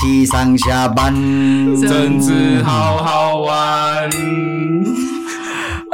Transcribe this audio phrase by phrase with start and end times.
[0.00, 1.12] 起上下班，
[1.82, 4.10] 政治好好玩。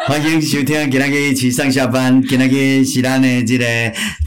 [0.07, 3.67] 欢迎收听今仔日一起上下班，今仔日是咱的这个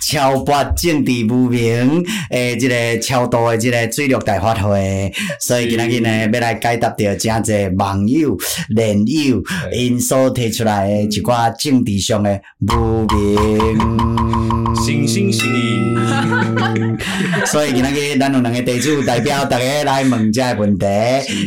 [0.06, 9.42] 超拔政治无名诶，这个超多的这个水陆大法会，所以今仔日呢要来解答着真侪网友、连友
[9.72, 13.80] 因所提出来的一寡政治上的无名。
[17.46, 20.86] 所以今仔日咱有两个地主代表大家来问这个问题，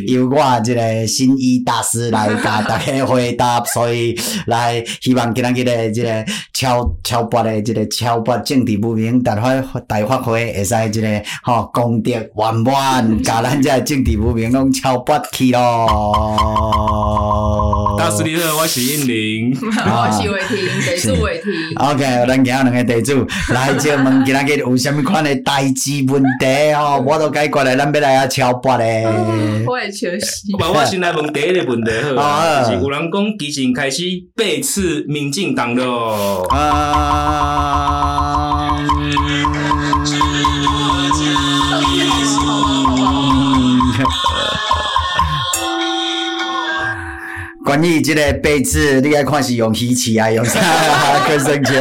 [0.09, 4.19] 由我这个新医大师来甲大家回答，所以。
[4.47, 17.22] 来，希望今仔日的这个超超拔的这个超拔政治无名大发大发挥会使这个吼功德圆满， 甲咱这个政治无名拢超拔去咯。
[18.15, 21.51] 我是英玲， 我是伟霆，地主伟霆。
[21.77, 28.85] OK，咱今日两个地主来就问今仔日有啥物款的代志问题吼，我都解决了，咱要来啊超拔的。
[29.67, 30.27] 我也确实。
[30.59, 34.03] 我我先来问第一个问题好， 是有人讲基情开始。
[34.37, 36.47] 背刺民进党的哦。
[36.51, 38.12] 啊。
[47.73, 50.61] 关于这个背刺，你爱看是用稀奇啊，用啥
[51.27, 51.73] 更生气？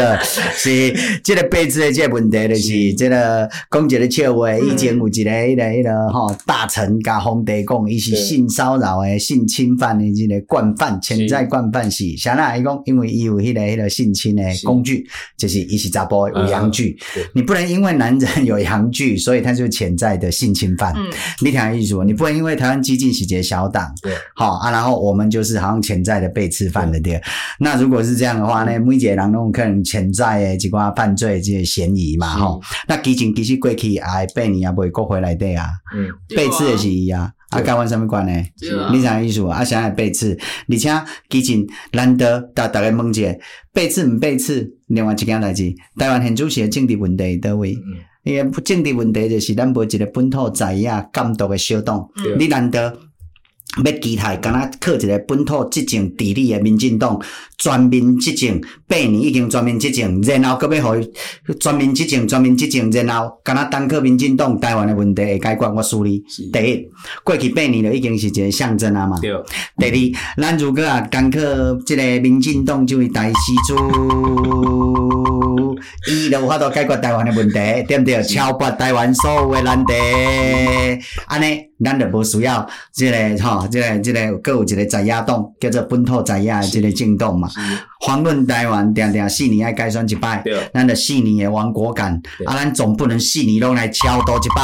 [0.55, 12.55] 是这个背刺的这个问题，就是这个讲一个笑话，以前有一个一个一个吼大臣甲皇帝讲，伊是性骚扰的、性侵犯的这个惯犯，潜在惯犯是啥啦？
[12.55, 15.05] 伊讲，因为伊有迄个迄个性侵的工具，
[15.37, 16.97] 就是伊是查甫有阳具，
[17.35, 20.95] 你不能因为男人有阳具，所以他就潜在的性侵犯。
[21.43, 22.05] 你听意思无？
[22.05, 25.80] 你不能因为台湾激进是一个小党，对，好啊，然后我们就是好。
[25.81, 27.21] 潜在的被刺犯的对，
[27.59, 32.61] 那如果是这样的话呢，每一个人拢有可能潜在的一寡犯罪这些嫌疑嘛吼。
[32.87, 38.31] 那基进其实过去也八年也袂过回来的啊，嗯，被刺的是伊啊，啊，跟阮什么关呢？
[38.91, 39.63] 你啥意思啊？
[39.63, 40.37] 啥来背刺？
[40.69, 40.89] 而且
[41.29, 43.35] 基进难得大大家问一下，
[43.73, 44.69] 被刺毋被刺？
[44.87, 47.77] 另外一件代志，台湾现主席的政治问题佗位？
[48.23, 52.95] 伊个政治问题就是咱无一个本土在野监督的小党，你难得。
[53.85, 57.17] 要期待，敢若靠一个本土执政治理的民进党
[57.57, 61.09] 全面执政八年已经全面执政，然后搁要互伊
[61.59, 66.21] 全面执政、全面执政，然后敢若单靠民进党台湾的问题会解决，我输你。
[66.51, 66.85] 第一，
[67.23, 69.17] 过去八年就已经是一个象征啊嘛。
[69.21, 69.31] 对。
[69.77, 71.39] 第二，咱如果啊单靠
[71.85, 73.33] 即个民进党这位大师
[73.67, 73.77] 兄，
[76.07, 77.53] 伊就有法度解决台湾的问题，
[77.87, 78.21] 对不对？
[78.23, 79.93] 超拔台湾所有的难题，
[81.27, 81.71] 安尼。
[81.83, 87.49] 咱就无需要即个吼，即个即个，阁有一个在野党叫做本土在野的即个政党嘛。
[88.01, 94.61] 遑论台湾定定四年爱改选一摆，咱着四年的亡国感，啊，咱总不能四年拢来超多一摆，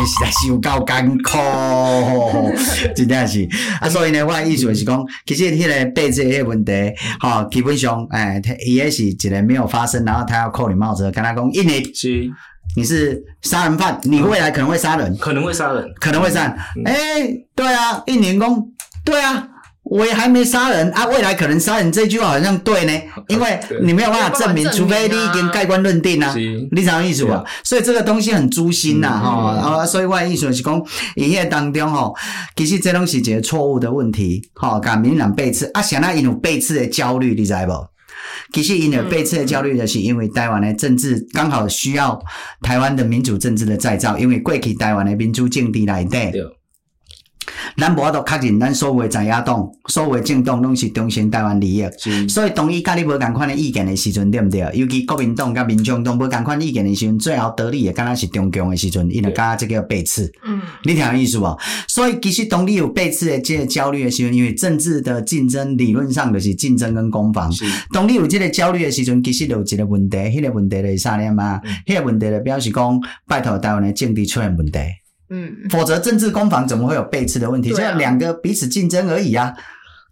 [0.04, 2.50] 实在是有够艰苦，
[2.94, 3.48] 真正是。
[3.80, 6.72] 啊，所以呢，我的意思就是讲，其实迄个背刺迄个问题，
[7.20, 12.30] 吼，基本上，哎，伊也是一个没有发生，然后他要扣你帽子，跟他讲，一年是。
[12.76, 16.52] 你是杀人犯，你未来可能会杀人，可能会杀人，可能会杀人。
[16.84, 17.26] 哎、嗯。
[17.26, 18.64] 欸，对啊，一年工，
[19.04, 19.44] 对啊，
[19.90, 22.92] 我也还没杀人啊，未来可能杀人，这句话好像对呢，
[23.26, 26.32] 因为你没有办法证明，除非你已经盖棺论定啊，
[26.70, 27.44] 你啥意思啊？
[27.64, 30.80] 所以这个东西很诛心呐，哈，啊，所以我的意思是讲，
[31.16, 32.14] 营业当中吼，
[32.54, 37.72] 其实这东西是一个错误的问题，哈，敢敏感背刺啊，现在因有背刺的焦虑，你知不？
[38.52, 42.16] 其实因为背刺的焦虑的是因为台湾的政治刚好需要
[42.62, 46.18] 台湾的民主政治的再造，因为过去台湾的民主政治来底。
[47.76, 51.84] 咱无法度确认，咱所有在野党、所有政党拢是中心台湾利益，
[52.28, 54.60] 所以当伊甲你无共款的意见的时阵，对毋对？
[54.74, 60.30] 尤其国民党甲民众党无共款意见的时阵，最后得利的敢若是中共的时阵，伊就敢若这个背刺。
[60.44, 61.58] 嗯，你听有意思无？
[61.88, 67.50] 所以其实当你有背刺的这个焦虑的时阵，因为政治的竞争理论上就是竞争跟攻防。
[67.50, 71.58] 是，当你有这个焦虑的时阵，其实就有一个问题，迄、那个问题就是啥呢嘛？
[71.86, 74.78] 迄、嗯、个问题就表示讲，拜托台湾的政治出现问题。
[75.30, 77.70] 嗯，否则政治攻防怎么会有背刺的问题？
[77.70, 79.54] 就两个彼此竞争而已啊，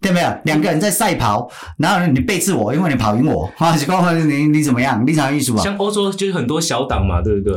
[0.00, 0.32] 对没有？
[0.44, 5.05] 两个人在赛跑，然后你背刺我，因为你跑赢我，啊，就告诉你你怎么样？
[5.05, 5.62] 立场艺术啊？
[5.62, 7.55] 像欧洲就是很多小党嘛，对不对？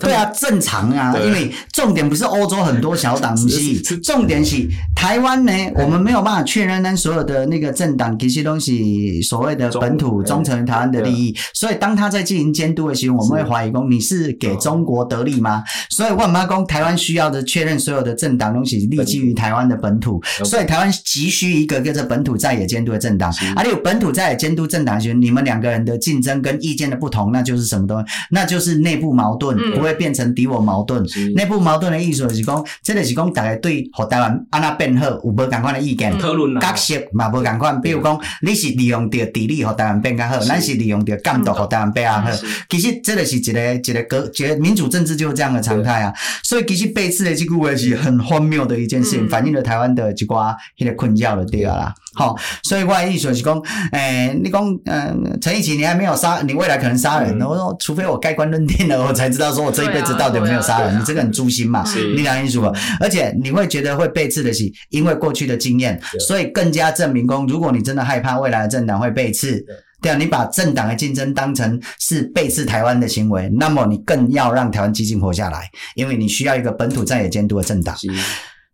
[0.00, 15.62] 对啊，正常啊，因为重点不是欧洲很多小党系，重点是台湾呢，我们没有办法确认呢所有的那个政党这些东西所谓的本土忠诚于台湾的利益，所以当他在进行监督的时候，我们会怀疑说你是给中国得利吗？
[15.90, 28.04] 所以万妈公台湾需要的确认所有的政党东西立基于台湾的本土，所以台湾急需一个跟着本土在野监督的政党，而且有本土在野监督政党的时候，你们两个人的竞争跟意见的不同，那就是什么东西？
[28.30, 29.89] 那就是内部矛盾，不会。
[29.90, 31.04] 会变成敌我矛盾。
[31.34, 37.80] 内部矛盾的意思就是讲，这个是讲大家对和台湾安那变好有无共款的意见讨论角色嘛无共款。
[37.80, 42.30] 比如讲，你是利用着地理和台湾变较好，咱是利用着监督和台湾变较好。
[42.68, 46.12] 其实这个是一个一个格，一个民主政治就是这样的常态啊。
[46.42, 51.94] 所以其实背刺的这句话是很荒谬的一件事情，反映了台湾的一寡迄个困扰了，对啊啦。
[52.14, 53.60] 好，所以我的意思是讲，
[53.92, 57.40] 诶，你讲，嗯，陈奕迅，你还没有杀，你未来可能杀人。
[57.40, 60.98] 我说，除非我盖棺论定了，我才知道说我这一辈子到底有没有杀人。
[60.98, 61.84] 你这个很诛心嘛，
[62.16, 62.72] 你讲清楚吧。
[62.98, 69.64] 而且你会觉得会被刺的是，因为过去的经验，所以更加证明公，如果你真的害怕未来的政党会被刺，
[70.02, 77.96] 对啊，你把政党的竞争当成是背刺台湾的行为，那么你更要让台湾基进活下来，因为你需要一个本土在野监督的政党。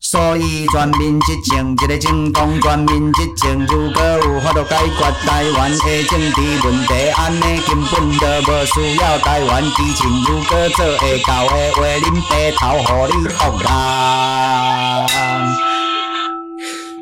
[0.09, 10.09] 所以全民执政，一个政党全民执政，如果有法度解决台湾的政治问题，安尼根本就无需要台湾基情。
[10.29, 15.05] 如果做会到的话，恁白头互你服啦。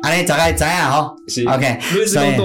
[0.05, 1.79] 安尼大概知影吼是，OK。
[2.05, 2.35] 所以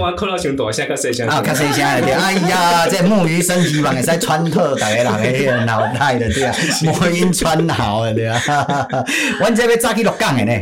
[1.28, 2.12] 啊，较细声对。
[2.12, 8.40] 哎呀， 这木鱼升级版会使穿透大家人的迄个脑袋的对啊， 魔音穿脑的对啊。
[9.38, 10.52] 阮这要早去落港的呢。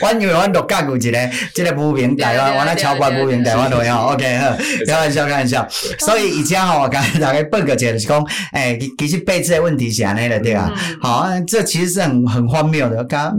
[0.00, 1.18] 阮以为阮落港有一个，
[1.54, 3.94] 这个无名台湾，阮那超过无名台湾都有。
[3.96, 4.54] OK，好，
[4.86, 5.66] 开玩笑，开玩笑。
[6.00, 8.22] 所以以前吼，我刚才大概报个解是讲，
[8.52, 10.70] 诶，其实背刺的问题是安尼的对啊。
[11.00, 13.34] 好，这其实是很很荒谬的，刚。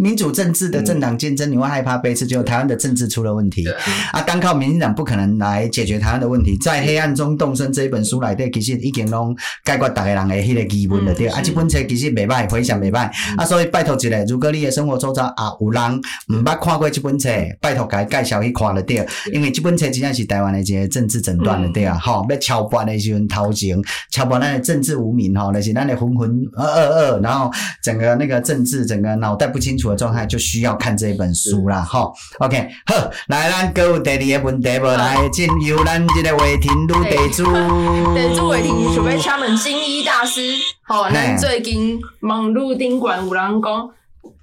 [0.00, 2.26] 民主政治的政党竞争，你会害怕背刺？
[2.26, 3.66] 就台湾的政治出了问题
[4.12, 4.22] 啊！
[4.22, 6.56] 单靠民进党不可能来解决台湾的问题。
[6.56, 11.26] 在黑暗中动身这一本书来对，其实已经拢解决大家人的迄个疑问了对。
[11.26, 13.44] 啊，这本册其实袂歹，非常袂歹啊！
[13.44, 17.28] 所以拜托一下，如果你的生活周遭啊有人毋捌看过这本册，
[17.60, 19.06] 拜托给介绍去看了对。
[19.32, 21.98] 因为这本册真正是台湾的一个政治诊断了对啊！
[21.98, 23.76] 吼，要敲破的时阵头前，
[24.10, 27.50] 敲破咱的政治无名吼，那是咱的浑浑噩噩，然后
[27.82, 29.89] 整个那个政治整个脑袋不清楚。
[29.94, 32.94] 状态就需要看这本书啦，吼，OK，好，
[33.28, 37.44] 来，咱各位第二个问题，无来进由咱这个伟霆女地主，
[38.14, 43.90] 地主伟霆准备敲门新一大师，好，那最近网路宾馆有人讲。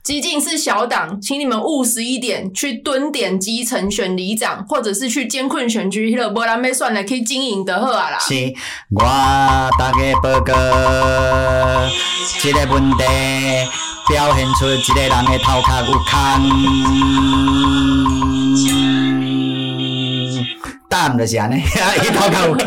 [0.03, 8.17] 基进是小党，请你们务实一点，去蹲点基层选里长，或者是去监困选区，迄个无人要算了，可以经营得好啊啦。
[8.17, 8.33] 是，
[8.95, 9.03] 我
[9.77, 10.53] 大家报告，
[12.39, 13.03] 这个问题
[14.09, 16.07] 表现出一个人的头壳有空。
[20.89, 22.65] 答毋就是安尼，伊头壳有空。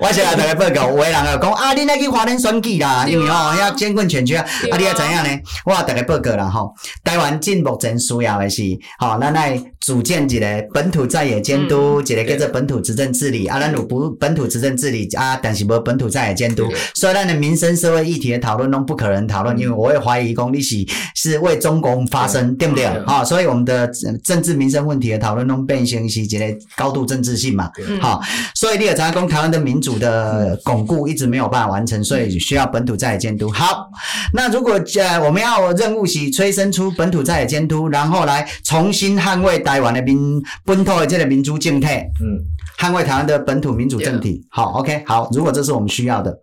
[0.00, 5.28] 我先来大家报告，有个人啊讲啊，恁来去华联选举啦，因为吼遐监管全区啊，啊，你也知影呢？
[5.66, 8.62] 我大家报告啦吼，台湾进目前需要的是，
[8.98, 13.46] 吼，咱来组建一个本土在野监督，一个叫做本土执政治理。
[13.46, 20.76] 啊，咱有不本土执政治理啊，但是无本土在野监督，所以咱的民生社会议题的讨论拢不可能讨论，因为我会怀疑讲你是
[21.14, 22.86] 是为中共发声，对不对？
[23.06, 23.86] 好，所以我们的
[24.22, 26.44] 政治民生问题的讨论拢变成是一个。
[26.76, 27.70] 高度政治性嘛，
[28.00, 28.20] 好，
[28.54, 33.50] 所以你也常常讲台湾的民主的巩固一直没有办法完成，所以需要本土在野监督。
[33.50, 33.88] 好，
[34.32, 42.40] 那如果呃我们要任务是催生出本土在野监督，然后来重新捍卫台湾的民本土的这个民主政体，嗯，
[42.78, 44.44] 捍卫台湾的本土民主政体。
[44.50, 46.38] 好，OK，好，如果这是我们需要的。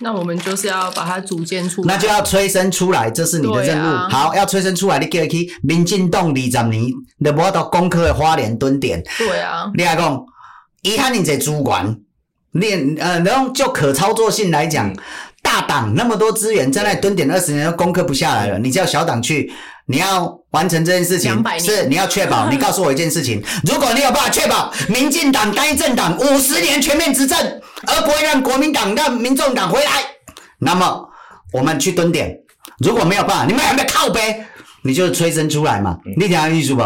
[0.00, 3.86] 那我们就是要把它组建出来，那就要催生出来，这是你的任务。
[3.86, 9.02] 啊、好，要催生出来，你叫他去民进党二十年，你无到攻克的花莲蹲点。
[9.18, 10.24] 对啊，你来讲，
[10.82, 11.98] 伊汉你这主管，
[12.52, 14.94] 你呃，然后就可操作性来讲，
[15.42, 19.52] 大党那么多资源在那蹲点二十年都攻克不下来了，你叫小党去，
[19.88, 22.48] 你要完成这件事情，是你要确保。
[22.52, 27.60] 你告诉我一件事情，如果你有办法确保民进党单一政党五十年全面执政。
[27.86, 30.02] 而不会让国民党、让民众党回来，
[30.58, 31.08] 那么
[31.52, 32.36] 我们去蹲点。
[32.78, 34.44] 如果没有办法，你们有没靠背，
[34.82, 35.96] 你就催生出来嘛。
[36.16, 36.82] 你听意思不？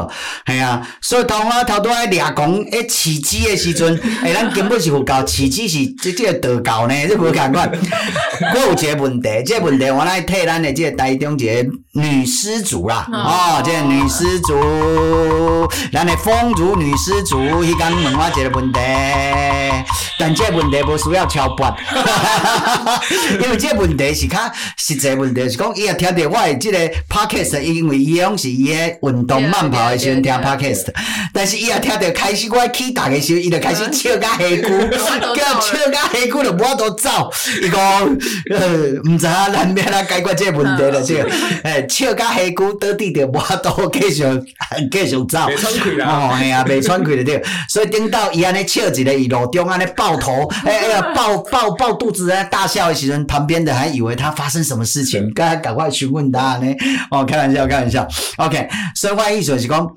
[0.46, 7.70] 系啊，所以头我头拄爱俩讲，诶，起鸡的时阵， 诶，咱根本是有教起鸡是这这个道教呢，这无共款。
[8.54, 18.80] 我有一个问题，这个问题我来替咱的这个台中一个女施主啦，哦，这个女施主，咱的丰如女施主，伊刚问我一个问题，
[20.18, 21.66] 但这个问题不需要敲拨，
[23.42, 24.38] 因为这个问题是较
[24.76, 30.86] 实际问题，是讲伊也听到我的这个 podcast，因为伊拢是伊诶运动慢跑诶时阵听 podcast，
[31.34, 34.68] 但是伊也听到开始我起打的时候，伊就开始笑甲黑姑，
[35.34, 37.82] 叫笑甲黑姑就无法度走，伊讲。
[38.50, 38.68] 呃，
[39.04, 41.30] 毋知影咱要来解决这个问题了，这个，
[41.64, 44.22] 诶，笑甲黑姑倒地着无法度继续
[44.90, 46.06] 继续走，喘气啦。
[46.06, 47.42] 哦，哎呀，袂喘气着对。
[47.68, 56.66] 所以顶到伊安尼笑一个，伊路中安尼爆头， 哎哎呀，抱抱抱肚子在大笑诶时阵，旁边的还以为他发生什么事情，赶快赶快询问他呢。
[57.10, 58.06] 哦，开玩笑，开玩笑。
[58.36, 59.90] OK，所以我意思是讲。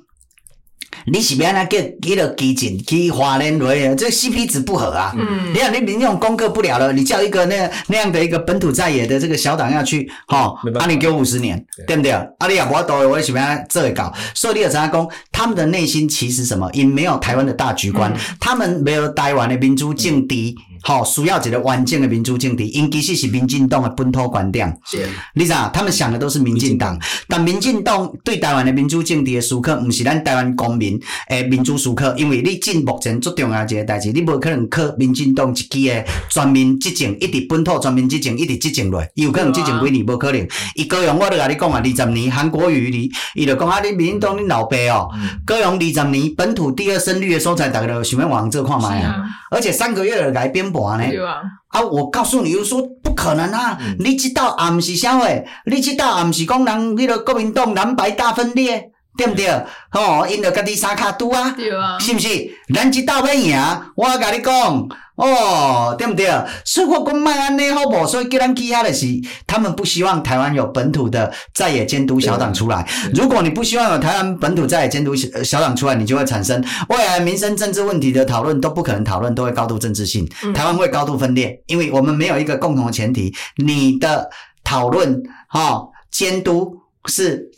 [1.08, 5.14] 你是要安怎叫叫了基进去华联落去，这 CP 值不合啊！
[5.16, 12.12] 嗯，你看你民众攻克不了了，你叫一个那那样的一个本土在野的这个小党要去，哈，啊你给我五十年，对，对不对？
[12.12, 15.08] 啊你也无法度，我是要这会搞，所以你有怎样讲？
[15.32, 16.68] 他们的内心其实什么？
[16.74, 20.36] 因没有台湾的大局观，嗯、他们没有台湾的民主政治。
[20.36, 24.76] 嗯好，需要一个完整的民主政治，因其实是民进党的本土观点。
[24.86, 40.48] 是，你知道，他们想的都是民进党，但民进党对台湾的民主政治的思考，不是咱台湾公民诶民主思考，因为你进目前最重要一个代志，你无可能靠民进党一支诶全民执政，一直本土全民执政，一直执政落，伊有可能执政几年，无可能。
[40.76, 45.10] 伊高雄，我都甲你讲啊，二十年韩国瑜你，伊就讲啊，你民进党你老爸哦，
[45.46, 50.32] 高雄二十年本土第二胜率的所在，大家都想要往这看卖啊，而且三个月
[50.72, 51.12] 的改编。
[51.12, 51.82] 对啊，啊！
[51.82, 53.78] 我告诉你，又说不可能啊！
[53.82, 55.28] 嗯、你知道啊，毋是啥话？
[55.66, 59.48] 你知道啊，毋是讲人迄个国民党蓝白大分裂，对不对？
[59.90, 61.56] 吼、嗯，因着家己三脚督啊，
[62.00, 62.28] 是不是？
[62.74, 63.58] 咱知道要赢，
[63.96, 64.88] 我甲你讲。
[65.16, 66.28] 哦，对不对？
[66.66, 68.06] 所以我讲卖安尼好无？
[68.06, 69.08] 所以叫咱记下的是，
[69.48, 72.86] 他们不希望台湾有本土的在野监督小党出来。
[73.14, 80.28] 如果你不希望有台湾本土在野监督小党出来，你就会产生未来民生政治问题的讨论都不可能讨论，都会高度政治性。
[80.54, 83.34] 台湾会高度分裂，因为我们没有一个共同的前提。
[83.56, 84.30] 你的
[84.66, 85.82] 讨论哈
[86.12, 86.76] 监督
[87.08, 87.50] 是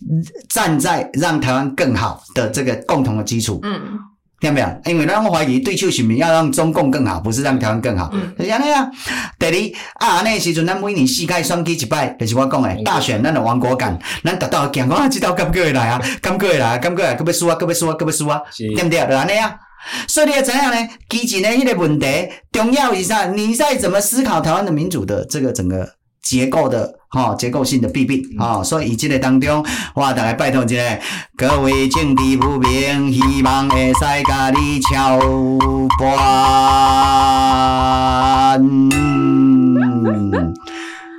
[0.50, 3.60] 站在让台湾更好的这个共同的基础。
[3.64, 4.00] 嗯。
[4.40, 4.68] 听到没有？
[4.86, 8.14] 因为咱我怀疑对手选民要让中共更好，不是让台湾更好。
[8.40, 8.88] 是安尼啊。
[9.40, 16.00] 第二啊，那时阵咱每年四届选举一摆，就是我讲诶，大选咱的亡国感，咱达到讲啊，知道敢过会来啊？
[16.22, 16.78] 敢过会来？
[16.78, 17.16] 敢过来？
[17.16, 17.56] 搁要输啊？
[17.56, 17.96] 搁要输啊？
[17.96, 18.40] 搁要输啊？
[18.56, 19.08] 对不对？
[19.08, 19.56] 就安尼啊。
[20.08, 20.88] 所以你要怎样呢？
[21.10, 22.06] 基进的迄个问题，
[22.52, 25.97] 重要以上，你在怎么思考台湾的民主的这个整个
[26.30, 26.96] 结构的。
[27.10, 29.66] 哈，结构性的弊病啊，所以这个当中，
[29.96, 31.00] 我大概拜托一下
[31.38, 35.18] 各位政治不明，希望会使甲你敲
[35.98, 38.62] 盘。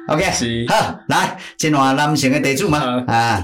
[0.08, 3.42] OK，好，来，今晚男性的地主嘛啊，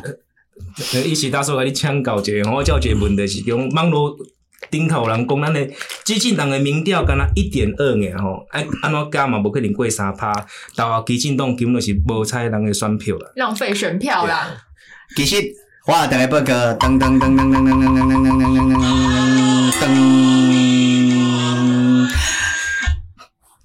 [1.02, 4.14] 伊是打算甲你请教一个，我叫一个问题是用网络。
[4.70, 5.68] 顶头人讲，咱的
[6.04, 10.32] 激进党的民调敢若一点二年吼，哎，安怎加嘛，无可能过三趴。
[10.74, 14.56] 到啊，基进党根本是无采人的选票啦，浪费选票啦。
[15.16, 15.36] 其实，
[15.86, 20.63] 我大概报个噔噔噔噔噔噔噔噔噔噔噔噔噔。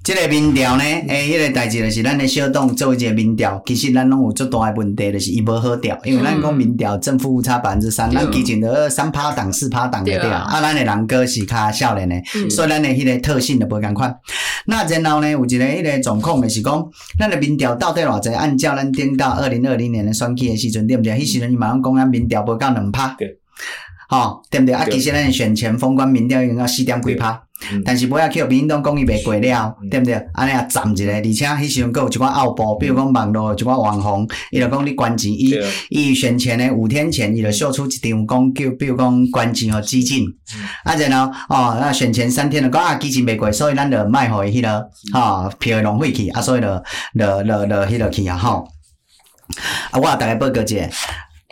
[0.02, 14.16] 这个民调呢，诶、欸，迄、个代志就是咱的小党做一个民调，其实咱拢有足大的问题，就是伊无好调，因为咱讲民调正负误差百分之三，咱基进的三趴档四趴档的对啊，啊，咱的人哥是较少年的，嗯、所以咱的迄个特性就无共款。
[14.66, 16.90] 那然后呢，有一个迄个状况就是讲，
[17.20, 18.30] 咱的民调到底偌济？
[18.30, 21.14] 按照咱顶到二零二零年的选举的时阵，对不对？
[21.20, 23.38] 迄时阵伊马上讲咱民调无到两趴，对，
[24.08, 24.74] 吼，对不对？
[24.74, 27.44] 啊，其实咱的选前封关民调已经到四点几趴。
[27.84, 30.14] 但是不要去民进党讲伊袂过了，对毋对？
[30.34, 40.26] 安尼也站一个，而且迄时阵阁有一寡奥步，比如讲网络一寡网红，伊就讲你捐钱，伊伊选前呢五天前，伊就秀出一张讲叫，比如讲捐钱和基金，
[40.86, 46.68] 啊然后哦，那选前三天就讲啊基金袂过，所以咱就卖互伊迄个，吼票浪费去，啊所以就
[47.18, 48.66] 就就就迄落去啊吼，
[49.92, 50.90] 啊我大概报告一下，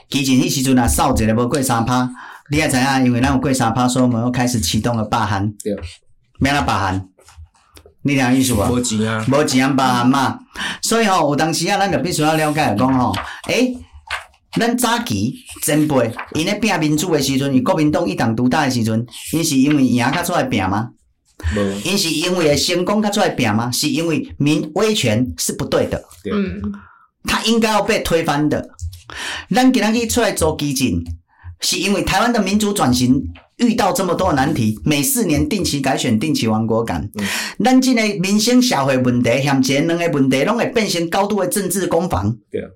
[0.10, 2.10] 基金迄时阵啊扫一个无过三趴。
[2.50, 5.52] 你也知影，因为咱有过三趴，所以我们又开始启动了罢韩。
[5.64, 5.76] 对，
[6.40, 7.10] 免了罢韩，
[8.04, 8.64] 你听意思无？
[8.72, 10.40] 无钱啊，无钱啊罢韩嘛。
[10.82, 13.14] 所以吼、哦，有当时啊，咱就必须要了解讲吼，
[13.48, 13.78] 诶、欸，
[14.58, 20.92] 咱早期前辈因咧拼民主的时阵，与国民党一党独大的时阵，因是因为赢较出来拼吗？
[21.54, 23.70] 无无，因是因为成功较出来拼吗？
[23.70, 26.02] 是因为民威权是不对的。
[26.24, 26.62] 对，嗯，
[27.26, 28.70] 他应该要被推翻的。
[29.54, 31.04] 咱今仔日出来做基进。
[31.60, 33.24] 是因为台湾的民主转型
[33.58, 37.10] 遇到这么多难题，每四年定期改选，定期亡国感，
[37.64, 42.38] 咱这个民生社会问题，嫌钱两个问题，拢会变成高度的政治攻防。
[42.52, 42.70] 对啊，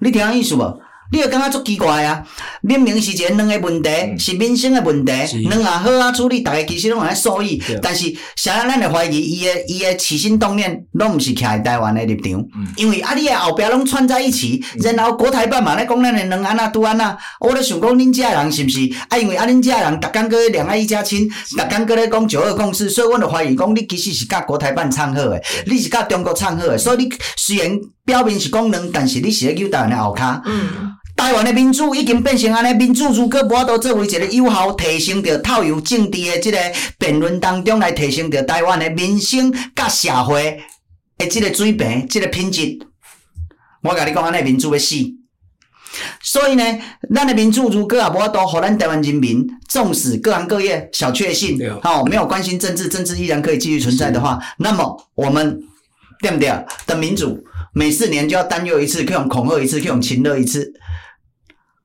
[0.00, 0.80] 你听意思无？
[1.12, 2.22] 你会感觉足奇怪啊！
[2.62, 5.12] 明明是钱两个问题，嗯、是民生的问题，
[5.48, 7.58] 两下好啊处理，大家其实拢来受益。
[7.58, 12.40] 对但是，啥人咱会怀疑伊的伊的起心动念，拢毋是徛在台湾的立场。
[12.56, 18.80] 嗯、因为啊，你的后壁拢串在一起，然后国台办嘛咧讲咱的两岸啊、独安啊，我咧想讲恁遮人是毋是？
[19.08, 30.40] 啊，因为啊，恁遮人逐工搁两岸一家亲，逐工搁咧讲九二共识，所以我就怀疑讲你其实是甲国台办唱好的，你是甲中国唱好的，所以你虽然表面是讲两，但是你是咧揪台湾的后骹。
[30.46, 36.58] 嗯台湾的民主已经变成安尼，民主如果无法度作为一个有效提升着透入政治的即个
[36.98, 40.60] 辩论当中来提升着台湾的民生甲社会
[41.16, 42.78] 的即个水平、即个品质，
[43.82, 44.94] 我甲你讲，安尼民主要死。
[46.22, 46.62] 所以呢，
[47.14, 55.58] 咱的民主如果也无法度，互咱台湾人民，纵使各行各业小确幸，好、哦、没有关心政治，政治依然可以继续存在的话，那么我们
[56.20, 56.52] 对不对？
[56.86, 57.42] 的民主
[57.76, 60.72] 每四年就要担忧一次，可以用恐吓一次，可以用亲热一次。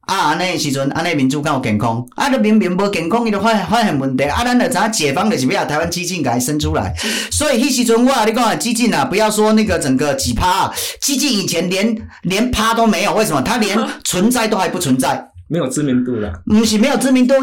[0.08, 2.02] 啊，安尼时阵，安尼民主敢有健康？
[2.16, 4.24] 啊，你明明无健康，伊就发发现问题。
[4.24, 6.94] 啊，咱就知影解放就是要台湾激进给它生出来。
[7.30, 11.94] 所以迄时阵，我你讲啊，基进啊，不要说那个整个几趴啊，激进以前连
[12.24, 13.42] 连趴都没有，为什么？
[13.42, 16.32] 他连存在都还不存在，没有知名度了。
[16.46, 17.36] 不是没有知名度，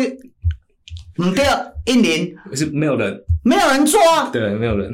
[1.23, 1.45] 唔对，
[1.85, 3.15] 印尼是没有人，
[3.45, 4.31] 没有人做啊。
[4.33, 4.91] 对，没有人。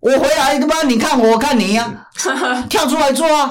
[0.00, 3.50] 我回来他妈，你看我，我看你呀、啊， 跳出来做啊。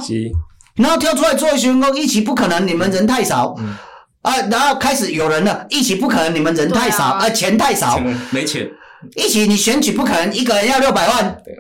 [0.76, 3.76] 然后跳出来做一群工，一起不可能，你们人太少，嗯、
[4.22, 7.98] 啊，然后开始有人了，一起不可能，你们人太少，啊，啊，钱太少，
[8.32, 8.70] 没钱，
[9.16, 11.56] 一起你选举不可能，一个人要六百万，对，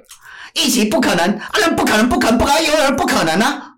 [0.53, 3.75] 一起不可能，啊，那不可能，不可能，不可能，有人不可能啊，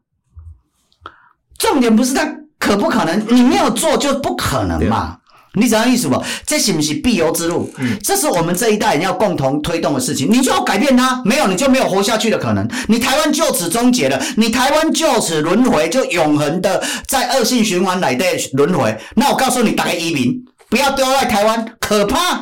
[1.60, 5.20] 重点不是他可不可能，你没有做就不可能嘛。
[5.58, 6.24] 你知道意思不？
[6.46, 7.74] 这是不是必由之路？
[7.78, 10.28] 嗯，这是我们这一代人要共同推动的事情。
[10.30, 12.68] 你就要改变它，没有你就没有活下去的可能。
[12.88, 18.96] 你台湾就此终结了，你台湾就此轮回，就永恒的在恶性循环来的轮回。
[19.16, 22.42] 那我告诉你，打开移民不要丢在台湾，可怕，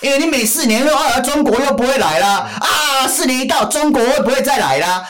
[0.00, 5.02] 因为你每四年又二，中国又不会来了啊，四年一到，中国会不会再来了？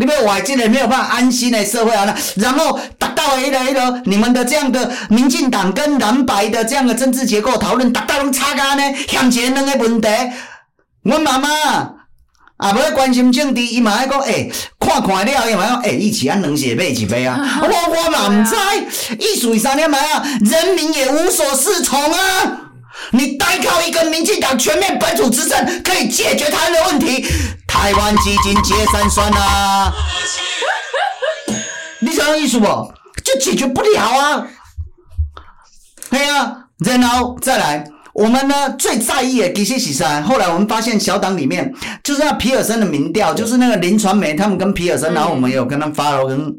[0.00, 10.08] 你们外界人没有办法安心的社会啊，那然后达到了一个一个你们的这样的民进党跟蓝白的这样的政治结构讨论，达到拢差干呢，现前两个问题，
[11.02, 11.48] 我妈妈
[12.58, 18.54] 啊，不要关心政治，伊嘛爱讲，诶、欸，看看了，伊嘛讲，诶，一起按两血买一杯啊， 我我嘛唔知，
[19.18, 19.88] 意思是啥呢？
[19.88, 22.67] 嘛啊，人民也无所适从啊。
[23.12, 27.24] 你单靠一个民进党全面本土执政可以解决台湾的问题？
[27.66, 29.92] 台湾基金解散算啦！
[32.00, 32.66] 你想要意思不？
[33.24, 34.46] 就解决不了啊！
[36.10, 37.84] 对啊，然后再来，
[38.14, 40.22] 我们呢最在意的其实是啥？
[40.22, 46.54] 后来我们发现小党里面就是那皮尔森的民调，就是那个林传媒他们跟皮尔森，然后我们也有跟他们发了跟。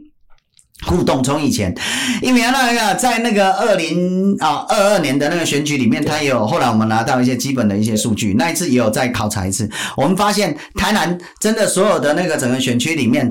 [0.88, 1.76] 互动从以前，
[2.22, 13.30] 因为那个在那个二零啊二二年的那个选举里面，他也有后来我们拿到一些基本的一些数据，那一次也有再考察一次，我们发现台南真的所有的那个整个选区里面，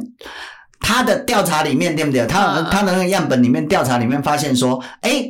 [0.78, 2.26] 他的调查里面对不对？
[2.26, 5.24] 他他的那个样本里面调查里面发现说，哎，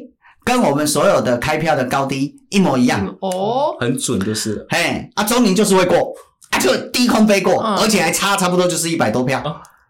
[0.44, 3.07] 跟我们所有的开票的高低一模一样。
[3.20, 6.12] 哦，很准就是，嘿啊，中宁就是会过，
[6.50, 9.40] 啊就低空飞过，而且还差差不多就是一百多票，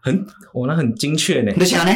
[0.03, 0.15] 很
[0.53, 1.91] 哇那很精确呢，你想呢？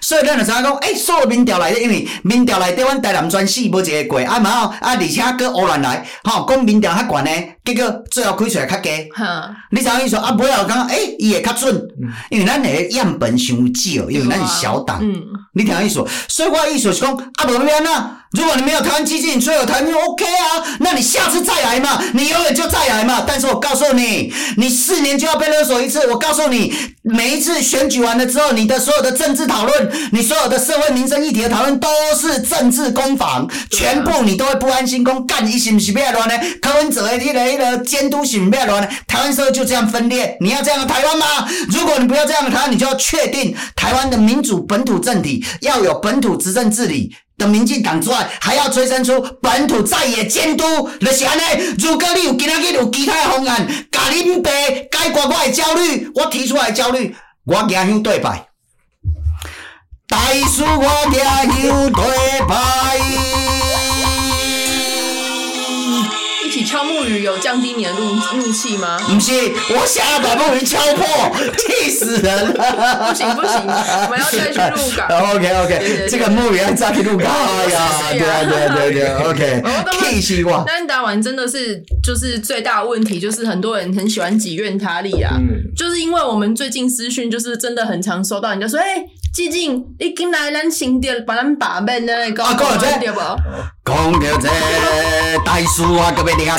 [0.00, 4.50] 所以咱就知影讲，诶、欸，所有民调内底，因为民调内底，阮台南全市无一个过，啊嘛
[4.80, 7.30] 啊，而且搁乌乱来，吼，讲民调较悬呢，
[7.64, 8.90] 结果最后开出来较低。
[9.14, 10.16] 哈，你啥意思？
[10.16, 11.88] 啊，尾后讲，诶，伊会较准，
[12.30, 14.98] 因为咱个样本伤少，因为咱是小党。
[15.00, 15.22] 嗯，
[15.54, 16.04] 你听意思？
[16.28, 18.17] 所以我的意思是讲，啊，无变啊。
[18.32, 23.24] 如果你没有台湾基进，你最有台湾 OK 啊，那你下次再来嘛，你永远就再来嘛。
[23.26, 26.06] 但是我告诉你，你四年就要被勒索一次。
[26.08, 31.88] 我告诉你，每一次选举完了之后，你的所有的政治讨论，你所有的社会民生议题的讨论，都
[32.20, 35.02] 是政治攻防，全部你都会不安心。
[35.02, 36.34] 讲干，你是不是要乱呢？
[36.60, 38.88] 柯文哲的那个那个监督是不是乱呢？
[39.06, 41.48] 台湾社会就这样分裂，你要这样的台湾吗？
[41.70, 47.14] 如果你不要这样的台湾，你就要确定台湾的民主本土政体要有本土执政治理。
[47.38, 51.42] 等民进党之外，还要催生出本土在野监督，就是安尼。
[51.78, 57.14] 如果你有今仔日有其他的方案，甲恁爸解决我的焦虑，我提出来的焦虑，
[57.46, 58.48] 我赢兄对白。
[60.08, 60.18] 大
[60.54, 62.04] 叔，我赢兄对
[62.46, 63.57] 白。
[66.64, 68.98] 敲木鱼有降低你的怒怒气吗？
[69.06, 69.32] 不是，
[69.70, 73.08] 我想要把木鱼敲破，气死人了！
[73.08, 75.08] 不行不行，我们要再去鹿港。
[75.34, 77.30] OK OK，这个木鱼要再去鹿港。
[78.10, 79.62] 对对对对， OK。
[80.08, 80.64] 气死我！
[80.66, 85.36] 但打完真的是就是最大的问题，就是很多人很喜欢挤怨他力啊。
[85.38, 85.62] 嗯。
[85.76, 89.04] 就是因为我们最近私讯，就是真的很常收到人家说，哎，
[89.38, 92.56] 基进，你进来咱新店把咱把妹的那个讲？
[92.56, 94.48] 讲到这
[95.44, 96.42] 大叔啊，各位你。
[96.44, 96.50] 对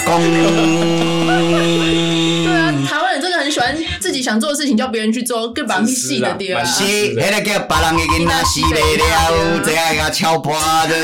[2.56, 3.76] 啊，台湾人真的很喜欢
[4.10, 6.64] 自己己想做的事情叫别人去做，更把你洗的掉啊。
[6.66, 10.54] 是，迄个叫别人的囡仔死袂了，这样个敲破
[10.88, 10.96] 的。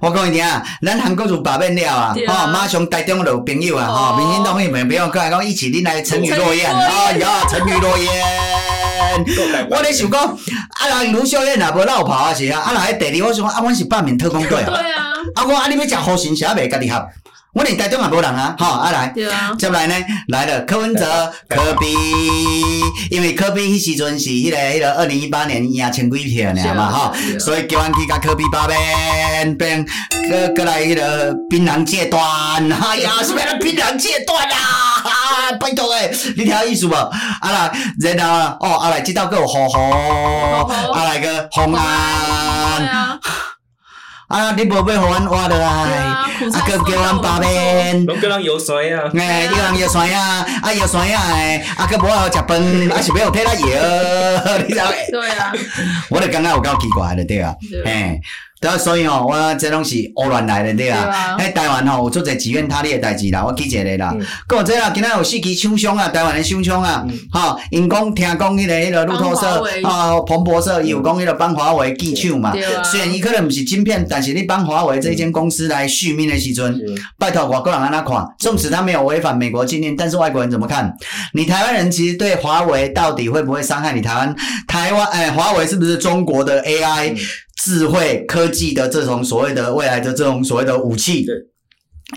[0.00, 8.08] 我讲一听啊，咱韩国就罢免了啊，吼，马上台中就有朋友啊，吼，民进党那边朋友过来讲，一起恁来沉鱼落雁，哎呀，沉鱼落雁。
[9.70, 15.04] 我咧想讲，啊，人卢秀燕也无落跑啊是啊，啊，来第二我想讲，啊，阮是八面特工队啊，对啊，
[15.36, 17.06] 啊，我啊，你要食好心啥袂家己合。
[17.58, 18.92] 我连台中也无人啊，好啊。
[18.92, 19.12] 来，
[19.58, 19.94] 接来呢
[20.28, 21.86] 来了柯文哲、 柯比。
[23.10, 29.84] 因为柯比迄时阵是迄个迄个二零一八年赢千几票尔嘛哈，所以叫阮去甲柯 P 罢免，变
[30.28, 32.22] 过过来迄个槟榔戒断，
[32.72, 34.58] 哎呀，是咩槟榔戒断啊？
[35.02, 36.94] 啊， 拜托诶，你听意思无？
[36.94, 37.10] 啊
[37.42, 37.72] 来，
[38.14, 43.18] 然后哦啊来，这道个有好好，啊来个红安。
[44.28, 44.52] 啊！
[44.56, 46.26] 你无要互阮活落来，啊，
[46.66, 49.10] 搁叫阮罢免，拢叫人摇山啊！
[49.18, 50.46] 哎，叫人摇山啊！
[50.62, 51.32] 啊，摇山啊！
[51.34, 52.60] 诶，啊，搁无好食饭，
[52.92, 55.10] 啊是要替咱摇，你知袂？
[55.10, 55.52] 对啊，
[56.10, 57.54] 我就感觉有够奇怪的，对啊，
[57.86, 58.20] 嘿。
[58.60, 61.36] 对啊，所以吼，我这拢是胡乱来的对啊。
[61.38, 64.14] 喺台湾吼有做者自愿他力的代志啦，我记一个啦。
[64.46, 72.52] 搁有这啦，今仔有四支枪枪啊，台湾的枪枪啊，吼，因讲听讲迄个迄个路透社啊，彭博社伊有讲迄个帮华为技枪嘛。
[72.84, 76.80] 虽然伊可能毋是晶片，但是你帮华为这一间公司来续命的时阵，
[77.18, 78.26] 拜托外国人安那看？
[78.38, 80.92] 纵使他没有违反美国禁令，但是外国人怎么看？
[81.32, 84.34] 你台湾人其实对华为到底会不会伤害你台湾？
[84.66, 87.16] 台湾诶，华为是不是中国的 AI？
[87.58, 91.34] 智慧科技的这种所谓的未来的这种所谓的武器，对，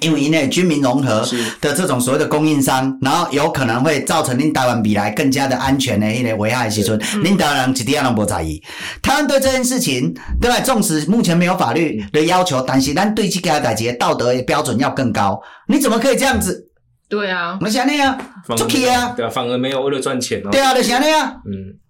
[0.02, 1.28] 因为因为军民融合
[1.60, 8.62] 的这种所谓的供应商，然后有可能会造成令台湾比来更加的安全的一类危害的时阵，领导人一点都不在意。
[9.02, 10.60] 台湾对这件事情，对吧？
[10.60, 15.42] 纵使目前没有法律的要求，但是咱对这个代志道德标准要更高。
[15.68, 16.68] 你怎么可以这样子？
[17.10, 18.18] 对啊，我想那样，
[18.56, 20.50] 出去啊，对啊，反而没有为了赚钱哦。
[20.52, 21.81] 对啊，就想那样，嗯。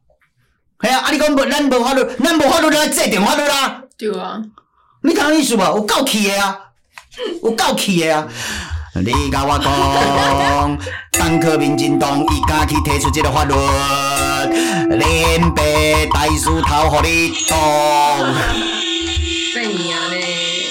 [0.82, 1.12] 系啊，啊！
[1.12, 3.82] 你讲无，咱无法律，咱无法律来制定法律啦。
[3.98, 4.42] 对啊，
[5.04, 5.60] 你听意思无？
[5.62, 6.58] 有够气的啊，
[7.44, 8.28] 有够气的啊！
[8.96, 10.78] 你甲我讲，
[11.18, 13.54] 当科民进党伊敢去提出这个法律，
[14.98, 17.58] 连白大树头互你挡。
[19.54, 20.66] 对呀嘞。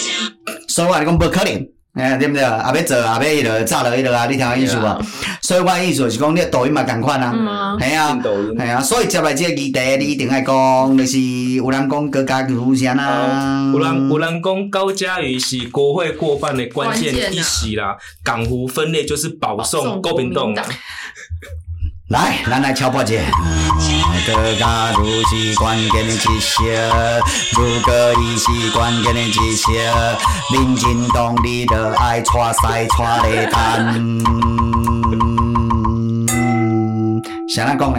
[0.68, 1.66] 所以我讲无可能。
[1.94, 2.42] 哎，对不对？
[2.42, 5.04] 啊，要做啊，要迄落炸落迄落啊，你听我意思无？
[5.42, 8.16] 所以我意思是讲，你抖音嘛共款啊，系啊，
[8.56, 20.54] 系啊，所以接来这个议题，你一定爱讲，就是有人讲高嘉瑜啥啦，有人有人讲高嘉瑜是国会过半的关键一席啦，港湖分裂就是保送国民党。
[22.10, 23.22] 来，咱来敲破解。
[24.26, 26.64] 高嘉瑜是关键的一席，
[27.56, 29.70] 如果伊是关键的一席，
[30.50, 35.29] 民进党你着爱带西带来谈。
[37.52, 37.98] 像咱讲呢，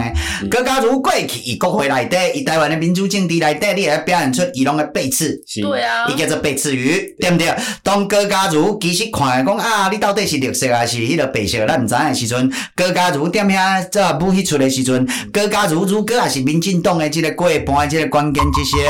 [0.50, 7.54] 高嘉瑜过去伊国会内底，伊台湾的民主政治内底，你会表现出伊拢个背刺，对啊，伊叫做背刺鱼，对毋对？
[7.82, 18.88] 当高嘉瑜其实看来讲啊，你到底是绿色还是迄个白色，咱毋知影的时阵，高嘉瑜踮遐做武迄出的时阵，高嘉瑜如果也是民进党的即个过半即个关键一些，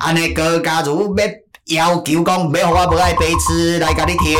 [0.00, 1.43] 安尼高嘉瑜要。
[1.66, 4.36] 要求讲，要互我无爱白痴来甲你听，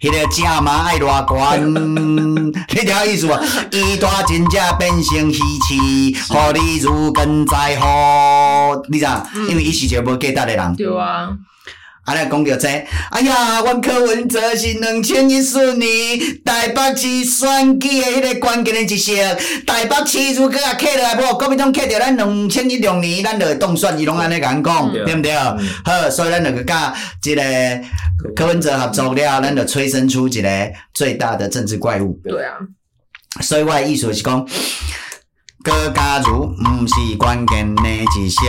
[0.00, 3.38] 迄个正嘛爱偌悬， 你听意思无？
[3.70, 9.06] 伊大真正变成虚气，互你如根在乎，你知？
[9.48, 10.76] 因为伊是一个无价值的人。
[10.76, 11.28] 对啊。
[12.04, 12.68] 安尼讲着这，
[13.10, 15.88] 哎呀，阮柯文哲是两千一四年
[16.44, 19.16] 台北市选举的迄个关键的一席，
[19.66, 24.62] 台北市如果也克落来，无国民党克着咱两千一六年，咱就会当选，伊拢安尼讲，
[24.92, 25.32] 对毋对？
[25.32, 27.42] 好，所以咱两个甲即个
[28.36, 32.20] 柯文哲合作了，咱就催生出一个最大的政治怪物。
[32.22, 32.52] 对啊，
[33.40, 34.46] 所以我的意思是讲。
[35.64, 38.46] 高家如毋是关键的一席，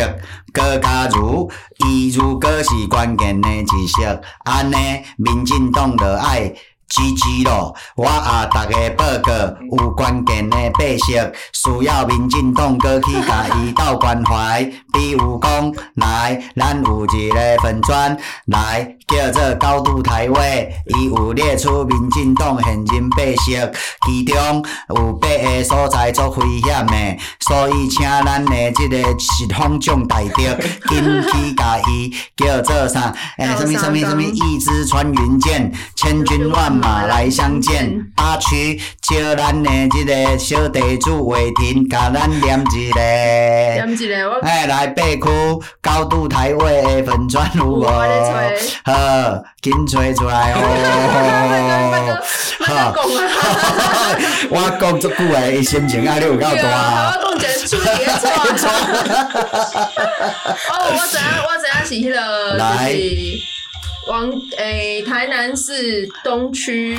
[0.52, 1.50] 高家如
[1.86, 4.04] 伊如果是关键的一席，
[4.44, 4.76] 安尼
[5.18, 6.54] 民进党就爱。
[6.88, 9.32] 支持咯，我啊，逐个报告
[9.76, 11.14] 有关键的八席，
[11.52, 14.64] 需要民进党过去甲伊斗关怀。
[14.94, 23.58] 比如讲，来，咱有一个粉专，来叫做高度台位，伊有列出民进党现任八席，
[24.06, 24.64] 其中
[24.96, 33.14] 有八个所在足危险的，所以请咱的这个实况总台的紧去甲伊叫做啥？
[33.38, 36.76] 诶、欸，什么什么什么，一支穿云箭，千军万。
[36.76, 38.12] 马来相见。
[38.18, 43.00] 阿区叫咱的这个小地主话听，甲咱念一个。
[43.00, 44.40] 念一个，我。
[44.42, 45.22] 哎，来八区
[45.82, 47.86] 高度台位的粉砖有无？
[48.96, 50.60] 好，紧吹出来哦。
[52.60, 52.94] 哈，
[54.50, 57.18] 我讲足久诶，伊心情压力有够大。
[57.20, 57.86] 我讲一个出题
[58.22, 58.30] 错。
[60.70, 62.18] 哦，我知影，我知影是迄个，
[62.58, 62.90] 就是
[64.08, 64.14] 王
[64.58, 66.98] 诶，台南市东区。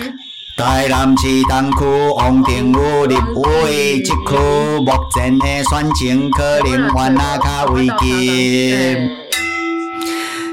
[0.58, 1.84] 台南市东区
[2.16, 4.36] 王定宇立委，即区
[4.80, 9.08] 目前的选情可能还那较危急。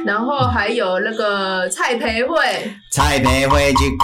[0.06, 2.38] 然后还有那个蔡培慧，
[2.92, 3.98] 蔡培慧一句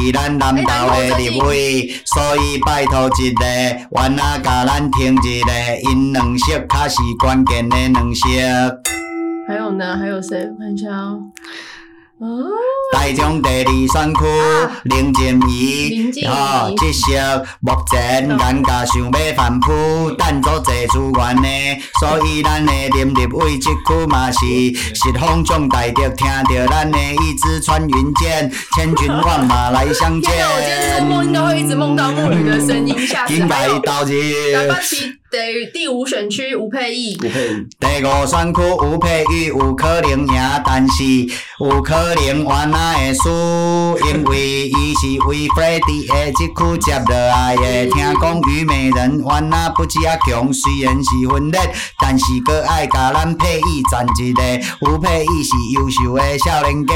[0.00, 3.44] 以咱南投的立位，所以拜托一个，
[3.90, 5.52] 还那甲咱听一个，
[5.90, 8.26] 因两色卡是关键的两色。
[9.46, 9.96] 还有呢？
[9.98, 10.38] 还有谁？
[10.38, 11.20] 我看一下哦。
[12.24, 12.48] 哦，
[12.96, 14.20] 台中第二选区
[14.84, 24.38] 林静怡，哦，这色目前咱家想要反扑，但做侪资源呢，所以咱的林立委这区嘛是
[24.94, 30.32] 实风将大德，听到咱的一支穿云箭，千军万马来相见。
[30.32, 33.34] 天哪，我今天做梦会一直梦到木鱼的声音，吓死！
[33.44, 33.68] 还
[35.34, 37.26] 第第五选区吴沛忆，第
[38.04, 41.02] 五选区吴佩忆有可能赢，但是
[41.58, 47.86] 有可能原来会输，因为伊是为 f r e d d y 的这区接落来的。
[47.86, 51.60] 听讲虞美人原来不只啊强，虽然是分裂，
[52.00, 54.42] 但是阁爱甲咱佩忆赞一个。
[54.82, 56.94] 吴佩忆是优秀的少年家，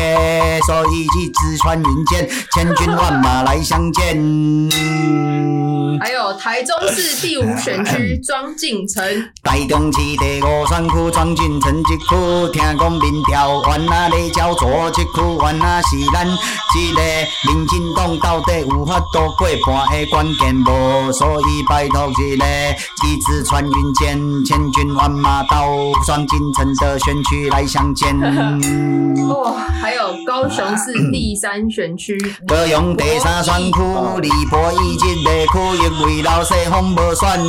[0.64, 5.57] 所以去直穿云箭，千军万马来相见。
[6.00, 8.18] 还有台中市第五选区。
[8.24, 9.02] 庄敬诚，
[9.42, 17.02] 台中市第五选区庄敬诚这区，听讲民调原来咧焦灼，这区原来是咱这个
[17.46, 22.44] 民进党到底有法度过半的关键无，所以拜托一个，
[23.00, 25.68] 机智穿云箭，千军万马到
[26.04, 28.14] 庄敬诚的选区来相见。
[29.28, 33.80] 哦，还有高雄市第三选区，高雄第三选区
[34.20, 37.44] 李博义这个区，因为老师风无选，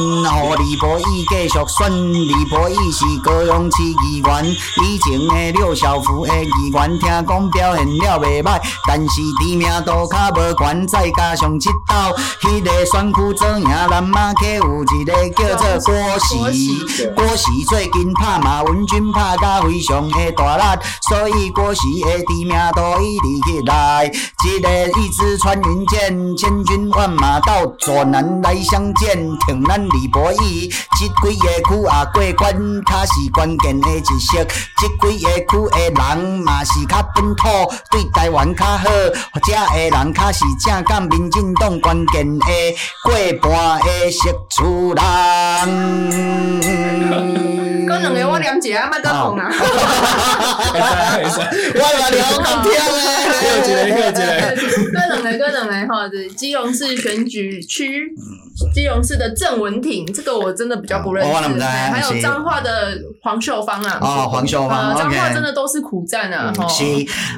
[0.63, 4.45] 李博义继续选，李博义是高雄市议员，
[4.83, 30.73] 以前的六小福的议员，听讲表现了袂歹，但是知名度较无悬，再加上这道，迄个选区做赢南马客有一个叫做郭时，郭时最近拍马文君拍甲非常的大力，所以郭时的知名度一直起来，一个一支穿云箭，千军万马到左南来相见，挺咱李博义。
[30.99, 31.37] 这几个区
[31.87, 32.53] 啊，过关
[32.83, 34.45] 卡是关键的一色。
[34.77, 35.23] 这几个区
[35.71, 37.47] 的人嘛是较本土，
[37.91, 38.89] 对台湾较好。
[39.33, 42.45] 或者的人卡是正港民进党关键的
[43.03, 44.99] 过半的识厝人。
[47.89, 48.91] 搁两个我念一下，啊。
[51.73, 52.77] 我话你好讲听咧。
[53.39, 53.43] 搁
[53.87, 54.23] 一个，搁一
[55.08, 55.08] 个。
[55.21, 58.13] 搁两个，搁两个，哈，对，基隆市选举区。
[58.73, 61.31] 基隆市的郑文挺，这个我真的比较不认识。
[61.31, 61.35] 哦、
[61.91, 63.97] 还有彰化的黄秀芳啊。
[64.01, 64.93] 哦，黄秀芳。
[64.97, 66.53] 彰化真的都是苦战啊。
[66.59, 66.83] 嗯、是，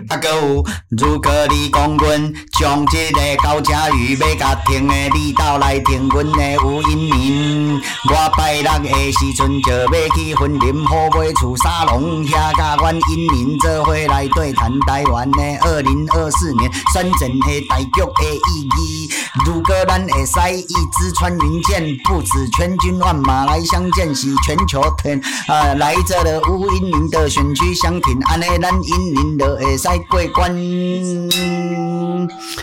[0.09, 0.65] 啊，阁有，
[0.97, 7.79] 如果你讲阮将这个高嘉瑜要甲停的，你到来停阮的吴英明。
[8.09, 19.09] 我拜六的时阵就要去云林好买厝沙龙，遐甲阮英明做伙来对谈台湾的二零二四年选战的大局的意义。
[19.45, 21.11] 如果咱会使一支。
[21.21, 30.51] 穿云箭，不止千军万马来相见，是全球天啊来这的吴音宁的选区相挺，安尼咱音宁就会使过关，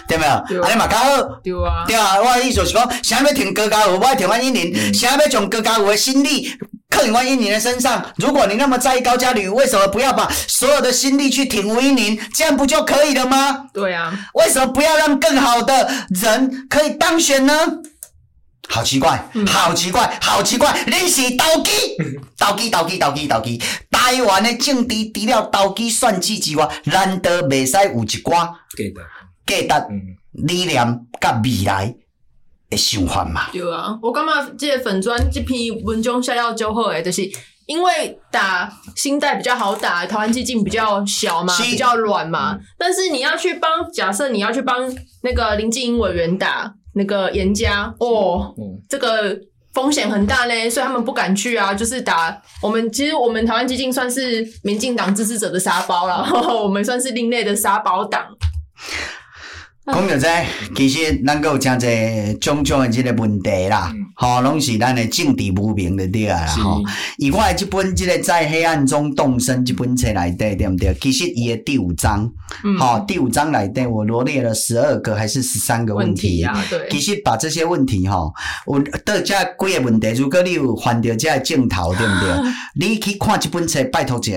[0.09, 0.63] 对没有？
[0.63, 6.49] 安尼嘛较好，对啊，对啊，我的意思是讲，想要挺高嘉瑜，我要挺阮音宁，想要从高嘉瑜的心力
[6.91, 8.05] 刻在阮音宁的身上。
[8.17, 12.19] 如果你那么在意高嘉瑜，为什么不要把所有的心力去挺吴音宁？
[12.35, 13.69] 这样不就可以了吗？
[13.73, 17.55] 对啊，为什么不要让更好的人可以当选呢？
[18.69, 20.79] 好奇怪，好奇怪，好奇怪！
[20.87, 21.73] 你是投机，
[22.37, 23.63] 投机，投机，投机，投机！
[23.91, 28.85] 台湾的政治除了投机算计之外，难道未使有一寡价
[29.47, 29.87] 值、价值
[30.33, 30.77] 理念
[31.19, 31.95] 甲未来
[32.71, 33.51] 的想法嘛？
[33.53, 37.23] 对啊，我感觉这粉专这篇文章写了就好诶，就是
[37.67, 42.53] 因为打新代比较好打，台湾基进比较小嘛，比较软嘛。
[42.53, 46.75] 嗯、但是你要去帮，假设你要去帮那个林静英委员打。
[46.95, 49.39] 那个严家哦，嗯、这个
[49.73, 51.73] 风险很大嘞，所以他们不敢去啊。
[51.73, 56.27] 就是打我们，其实我们台湾基进算是民进党支持者的沙包了，
[56.61, 58.27] 我们算是另类的沙包党。
[59.93, 60.29] 讲到这，
[60.77, 66.83] 其实咱阁有诚侪种种诶即个问题啦，吼、嗯，拢是咱诶政治无明的对啊啦，吼。
[67.17, 70.95] 以我诶即本即个在黑暗中动身即本册内底，对毋对？
[71.01, 72.31] 其实伊诶第五章，
[72.79, 76.63] 吼、嗯，第五章内底我罗列了十二个还是十三个问题，啊？
[76.69, 76.87] 对。
[76.91, 78.33] 其实把这些问题吼，
[78.67, 82.53] 有倒遮几个问题，如果你有翻着遮个镜头，对毋对？
[82.89, 84.33] 你去看即本册，拜托者，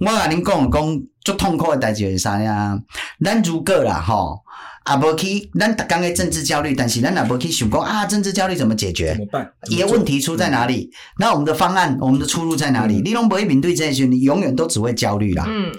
[0.00, 2.78] 我甲恁讲讲，足痛苦诶代志是啥呀？
[3.24, 4.43] 咱如果啦，吼。
[4.84, 9.12] 啊，无去，咱逐工诶政治焦虑，但是咱也无去想讲啊，政治焦虑怎么解决？
[9.12, 9.50] 怎么办？
[9.68, 10.90] 伊诶问题出在哪里？
[10.92, 13.00] 嗯、那我们的方案，我们的出路在哪里？
[13.00, 15.46] 嗯、你拢无去面对这些，你永远都只会焦虑啦。
[15.48, 15.72] 嗯，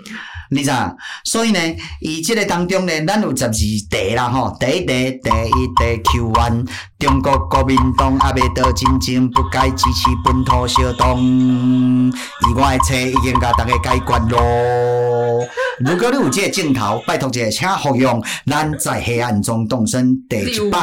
[0.52, 0.96] 你知道？
[1.24, 1.60] 所以呢，
[2.02, 6.68] 伊即个当中呢，咱有十二题啦，吼，第一题，第一题 Q one，
[7.00, 15.46] 中国国民党阿未得真正不该支持本土小党，以我的册已经甲大家解决咯。
[15.80, 20.80] 如果你有这个镜头，拜托者，请服用咱在黑暗中动身第一百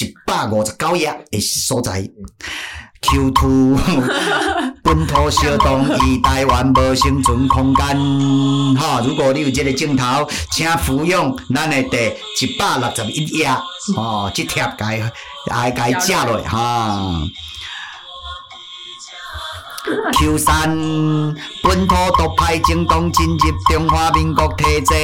[0.00, 2.08] 一百五十九页的所在。
[3.02, 3.76] Q two
[4.86, 7.84] 本土小党与台湾无生存空间。
[8.76, 11.96] 哈，如果你有这个镜头，请服用咱的第
[12.46, 13.48] 一百六十一页。
[13.96, 15.02] 哦，这贴该
[15.50, 17.00] 该该食落哈。
[20.18, 20.76] Q 三
[21.62, 23.38] 本土独派政党进入
[23.70, 24.94] 中华民国体制，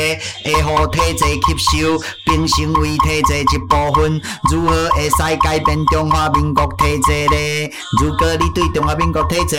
[0.44, 4.20] 会乎体制吸收，并成为体制一部分。
[4.50, 7.70] 如何会使改变中华民国体制呢？
[8.00, 9.56] 如果你对中华民国体制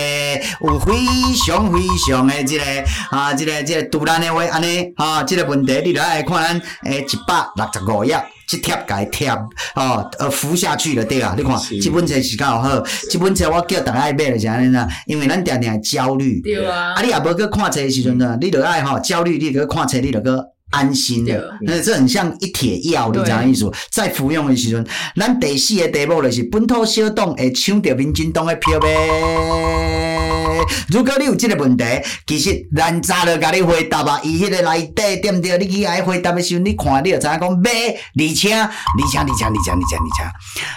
[0.62, 0.94] 有非
[1.46, 2.64] 常非常的这个
[3.10, 8.22] 啊，这个这个突然的话，安尼啊，这个问题你就爱看咱诶一百六十五页。
[8.48, 9.30] 这贴改贴
[9.76, 20.26] 哦，呃，服下去了对啊，你看，这本册是较好，这本册我叫大家爱买了是安尼啦，因为咱定定焦虑，对啊，啊你也无去看册的时阵呢，你就爱吼焦虑，你著去看册，你就去
[20.74, 23.72] 安心的，那这很像一帖药，你知影意思？
[23.92, 28.88] 在服用的时阵，咱第四个题目就是本土小党会抢着民进党的票呗。
[30.90, 31.84] 如果你有这个问题，
[32.26, 34.20] 其实咱早就甲你回答啊。
[34.24, 35.58] 伊迄个内底对不对？
[35.60, 38.68] 你去爱回答的时候，你看你就知影讲买，而且而
[39.12, 40.24] 且而且而且而且而且，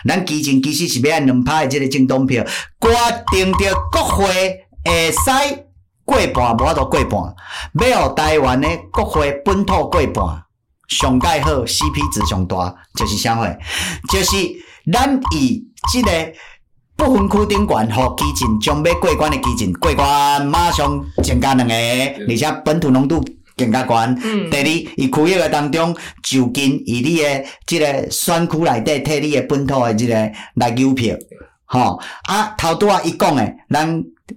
[0.07, 2.91] 咱基进其实是要按两派的这个政党票，决
[3.33, 4.27] 定着国会
[4.85, 5.66] 会使
[6.07, 10.43] 过半，无法度过半，要台湾的国会本土过半，
[10.89, 13.47] 上盖好 CP 值上大，就是啥货？
[14.11, 14.31] 就是
[14.91, 16.11] 咱以即个。
[16.99, 23.23] 不分区顶悬，互基进将要过关的基进过关，马上增加两个，而且本土浓度
[23.55, 24.19] 更加悬。
[24.25, 24.65] 嗯、第二，
[24.97, 30.15] 伊区域个当中就近以你的即个选区内底替你的本土的即个
[30.55, 31.15] 来邮票，
[31.67, 33.87] 吼啊头拄啊伊讲诶，咱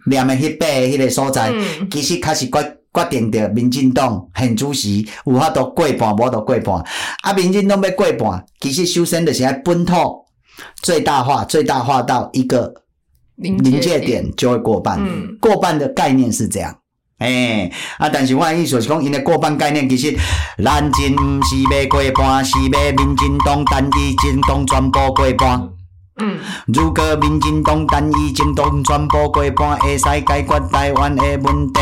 [0.07, 6.83] 念诶迄八个迄个所在，嗯、其实确实决决定着民进党现主席有法度过半，无法度过半。
[7.21, 9.93] 啊，民进党要过半，其实首先就是爱本土。
[10.81, 12.73] 最大化，最大化到一个
[13.37, 14.99] 临界点就会过半。
[14.99, 16.75] 嗯、过半的概念是这样，
[17.19, 20.13] 诶、欸，啊，但是我意思是讲，因为过半概念其实，
[20.61, 25.69] 咱真毋是要过半，是要民进党单一政党全部过半。
[26.19, 31.79] 嗯，如果民进党单一政党全部过半，会使解决台湾的问题，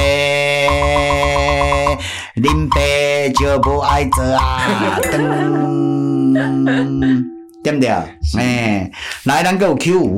[2.35, 4.99] 林北就不爱做啊。
[7.63, 7.89] 对不对？
[7.89, 8.91] 哎、欸，
[9.25, 10.17] 来，咱个有 Q 五，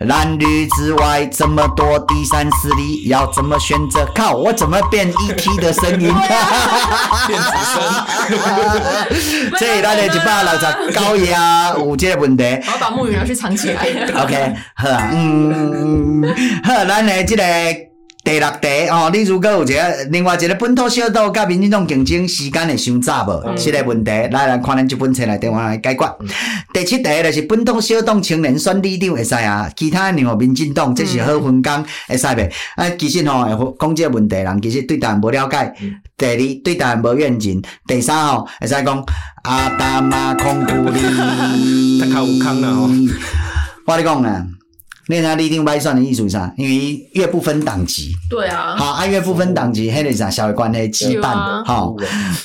[0.00, 4.04] 蓝绿之外这么多第三势力，要怎么选择？
[4.14, 6.12] 靠，我怎么变 ET 的声音？
[7.26, 7.80] 变子声。
[9.58, 12.44] 这里来的一百六十高压有这个问题。
[12.44, 13.86] 我要把木鱼拿去藏起来。
[14.22, 16.22] OK，好啊，嗯，
[16.62, 17.42] 好，咱来这个。
[18.26, 23.30] 第六题哦，你如果有一个另外一个本土小党甲民进党竞争时间会伤早无？
[23.46, 26.04] 嗯、这个问题来来看咱即本册来电话来解决。
[26.18, 26.26] 嗯、
[26.74, 32.50] 第七题就是本土小党青年选里长会使啊，其他两个民进党这是好分工会使袂？
[32.74, 35.72] 啊，其实吼、哦，讲即个问题人其实对台湾无了解。
[35.80, 37.62] 嗯、第二对台湾无愿景。
[37.86, 39.04] 第三吼会使讲
[39.44, 40.98] 阿达玛空谷里，
[42.02, 42.90] 他考有空了哦。
[43.86, 44.55] 我跟你
[45.08, 45.16] 讲啊。
[45.16, 46.52] 你看立定歪算的意思是啥？
[46.56, 51.94] 因为越不分党籍，对啊，好，啊越不分党籍，迄个啥社会关系羁绊的，好，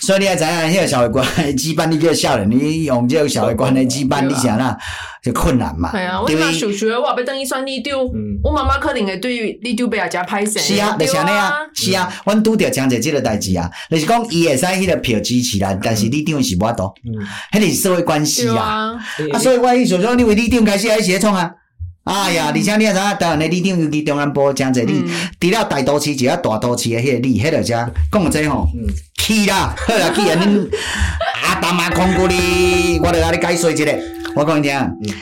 [0.01, 4.77] 所以你要知影，迄个社会关系羁绊，你叫少年，你用这个社会关系羁绊，你想啦，
[5.23, 5.91] 就困难嘛。
[5.91, 7.99] 对啊，我妈想学，我要等伊选里长，
[8.43, 10.59] 我妈妈可能会对于里长比较加歹势。
[10.59, 16.83] 是啊，就是安尼啊，是啊，阮拄着讲者这个代志啊，就是讲伊会使迄个票支持咱，但是里长是无法度，
[17.51, 18.93] 迄个是社会关系啊，
[19.33, 21.51] 啊，所以我意思说，你为里长开始还是会创啊。
[22.03, 25.03] 哎呀，而且你也知影，台湾的里长尤其中南部真侪里，
[25.39, 28.67] 除了大都市，就要大都市的迄个里，迄个遮讲这吼，
[29.19, 30.67] 去啦， 好啦，去啊，恁
[31.45, 33.85] 啊，大马空鼓你，我来甲你解说一下。
[34.33, 34.73] 我讲你听，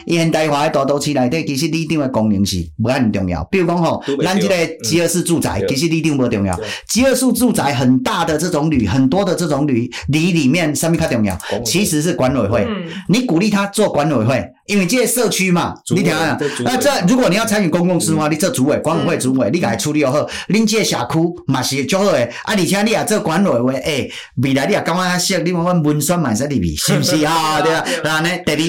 [0.05, 3.43] 伊现代化的大都市内底，其实里长的功能是无遐重要。
[3.45, 6.57] 比如讲吼，咱这个集合式住宅，其实里长无重要。
[6.87, 11.35] 集合式住宅很大的这种旅，很多的这种旅里里面，什么较重要？
[11.65, 12.67] 其实是管委会。
[13.07, 14.45] 你鼓励他做管委会。
[14.69, 22.31] 因为这个社区嘛，你听啊，那这如果你要参与公共事务，你做主委、管委会主委，你给他处理好，恁这个社区嘛是较好诶。
[22.43, 24.11] 啊，而且你也做管委会，诶，
[24.43, 27.59] 未来你也感觉较适，你问问文宣嘛，使入去， 是不是啊？
[27.61, 27.83] 对啊。
[28.03, 28.59] 然后呢，第二，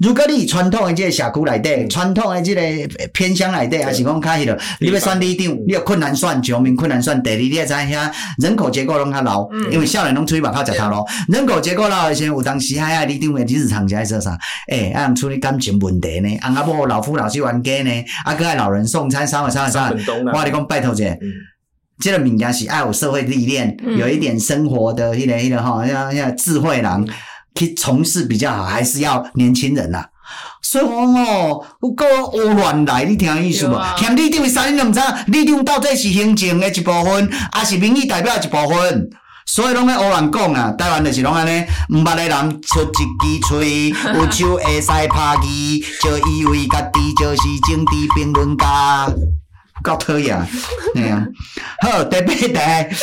[0.00, 2.62] 如果你传统的这个社区内底，传统的这个
[3.12, 7.22] 偏乡内底，还是讲较迄落，你要选里长，你要困难选，上面困难选。
[7.22, 7.90] 第二，你也知影
[8.38, 14.38] 人口结构拢较老，因为少年拢出去外口食头路，人口结构老的时候，有当时海啊，里长诶，日常在做啥？
[14.68, 15.41] 诶，啊，处理。
[15.42, 16.38] 感情问题呢？
[16.40, 18.04] 啊，阿婆老夫老妻冤家呢？
[18.24, 19.94] 啊，搁爱老人送餐，啥物啥物啥物？
[20.32, 21.26] 我你讲拜托者，嗯、
[21.98, 27.08] 这个物件是爱有社会历练，嗯、有一点生活的迄个迄个吼，像像智慧人
[27.56, 30.06] 去从事比较好，还是要年轻人呐、啊？
[30.62, 33.76] 所以讲哦，有够乌乱来，你听意思无？
[33.98, 39.10] 听里长啥你都毋知，里长到底是行政的一部分，还是民意代表的一部分？
[39.54, 45.46] 所以拢咧胡乱讲啊，台湾就是拢安尼，毋捌诶人出一支喙， 有手会使拍字，
[46.02, 49.12] 就以为家己就是政治评论家，
[49.82, 50.38] 够讨厌，
[50.94, 51.22] 哎呀，
[51.82, 52.96] 好，第八题。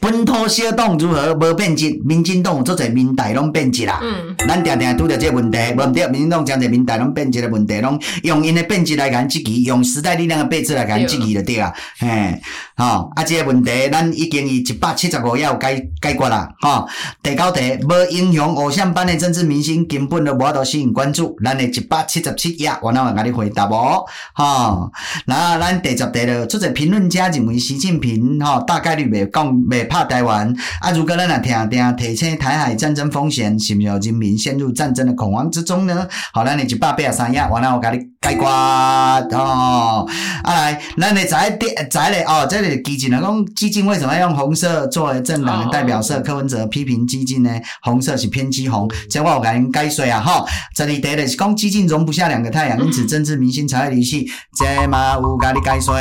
[0.00, 2.00] 本土小党如何无变质？
[2.04, 4.00] 民进党有做侪民代拢变质啦。
[4.02, 11.72] 嗯，咱定定拄着这个问题，无毋对，民进党将侪民代拢变质的问题，拢用因的变质来甲咱质疑，用时代力量的变质来甲咱质疑就对啊。
[11.98, 12.40] 嘿，
[12.76, 16.48] 吼，啊，这个问题咱已经以一百七十五页有解解决啦。
[16.60, 16.86] 吼，
[17.22, 24.06] 第九题，无英雄偶像班的政治明星根本都无法度吸引关注，咱的一百七十七页，我哪会甲你回答无？
[24.34, 24.90] 吼，
[25.26, 30.90] 那咱第十题了，做者评论家认为习近平吼大概率袂讲袂怕台湾啊！
[30.90, 36.06] 如果咱若听听提醒台海战争风险，是毋是人民陷入战争的恐慌之中呢？
[36.32, 40.06] 好，咱诶一百八十三页，完了我甲你解决哦。
[40.42, 46.20] 啊来，咱诶在电在嘞哦，这里基进来讲，基进为什么要用红色作为政党的代表色？
[46.20, 47.50] 柯文哲批评基进呢，
[47.82, 50.44] 红色是偏激红，这我有甲恁解说啊哈。
[50.74, 55.96] 这里第一是讲基进容不下两个太阳，因此政治明星才会离去，这嘛有甲你解说。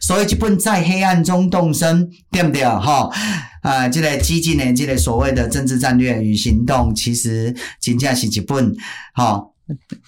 [0.00, 3.10] 所以基本在黑暗中动身，对不对哈？
[3.62, 8.74] 啊，这个激进的这个所谓的政治战略与行动，其实真正是一本
[9.14, 9.42] 哈。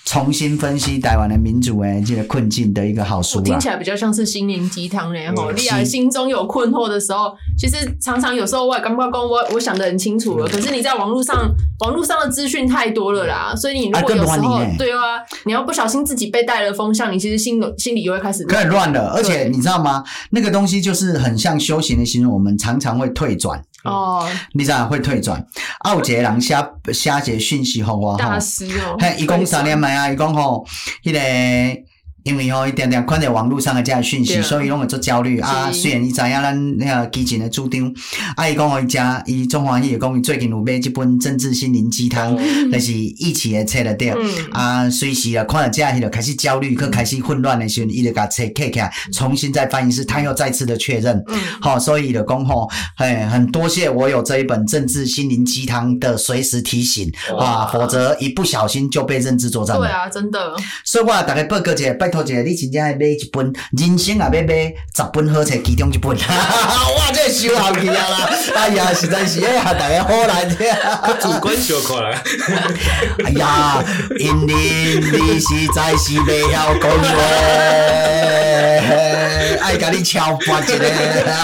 [0.05, 5.51] 重新分析台湾的民主诶，这个困境的一个好书，听起来比较像是心灵鸡汤嘞吼。
[5.53, 11.51] 你啊，心中有困惑的时候，其实常常有时候我也刚刚讲，我我想的很清楚了，可是你在网络上，
[11.81, 19.13] 网络上的资讯太多了啦，所以你如果有时候对啊，你要不小心自己被带了风向，你其实心心里又会开始更乱了。
[19.13, 20.05] 而且你知道吗？
[20.31, 23.63] 那个东西就是很像修行的形容，我们常常会退转。
[23.87, 25.39] 哦，你知道会退转？
[25.81, 26.55] 啊，有一个人写
[26.93, 30.67] 写一个讯息给我，大师哦，嘿，伊讲三年来啊，伊讲吼，
[31.03, 31.86] 迄个。
[32.27, 35.71] 因为吼，一点点看在网络上的这样讯息，所以拢会做焦虑啊。
[35.71, 37.95] 虽然伊知影咱那个基金的主张，
[38.35, 42.37] 啊，伊讲吼伊食伊中华伊讲伊最近有买一本政治心灵鸡汤，
[42.73, 44.13] 那是一起的册了对。
[44.51, 51.25] 啊，随时啊看到这样，伊就开始焦虑，佮开始混乱的时候，伊就甲册开起来，重新再翻译，是他又再次的确认。
[51.61, 57.09] 好，所以就讲吼，嘿，很多谢我有这一本政治心灵鸡汤的随时提醒
[57.39, 59.83] 啊，否则一不小心就被认知作战了。
[59.83, 60.57] 对啊，真的。
[60.85, 62.16] 所以我大概报告一下，拜。
[62.23, 66.17] 你真正要买一本，人生也要买十本好册，其中一本。
[66.17, 68.31] 哇，这收好去啊啦！
[68.57, 70.67] 哎呀，实在是哎呀，大家好难听。
[71.21, 72.23] 主观小看啦。
[73.25, 73.85] 哎呀，
[74.19, 74.53] 因你
[74.99, 77.09] 你实在是未晓讲话，
[79.63, 80.87] 爱甲你敲发一个。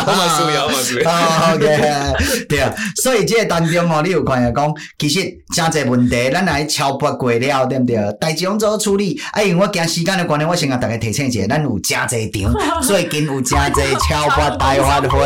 [0.05, 1.11] 好嘛，输了，好嘛，输了。
[1.11, 2.73] 好，OK，对啊。
[3.03, 5.21] 所以这个当中哦，你有看下讲，其实
[5.55, 7.97] 真侪问题，咱来敲发过了，对不对？
[8.21, 9.21] 代志拢做处理。
[9.33, 10.73] 哎，因为我惊时间的关系，我先。
[10.73, 10.77] 甲！
[10.83, 12.53] 大家提醒一下，咱有诚侪场，
[12.83, 15.19] 最近有诚侪超发大发会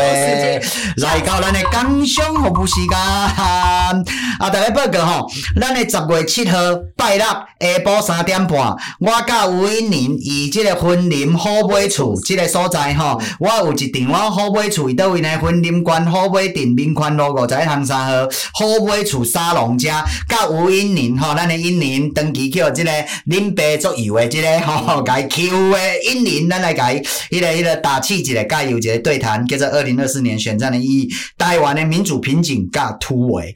[0.97, 2.97] 来到咱的工商服务时间。
[2.97, 5.27] 啊，大家报告吼，
[5.59, 6.57] 咱的十月七号
[6.97, 7.45] 拜六下
[7.85, 8.57] 晡三点半，
[8.99, 15.29] 我甲吴英林以即个婚林好买厝即个所在吼，我有一场我好买厝，伫叨位呢？
[15.39, 18.11] 婚林县好买镇民权路五十一巷三号
[18.53, 22.91] 好买厝沙龙家，甲吴英林吼，咱的英林登记叫即个
[23.25, 25.26] 林北作友的这个吼，该。
[25.27, 26.99] Q 诶，一年咱来甲伊，
[27.29, 33.55] 迄个迄个打气一个加油一个对谈，叫做二零二四年选战的意义，台湾的民主瓶颈甲突围。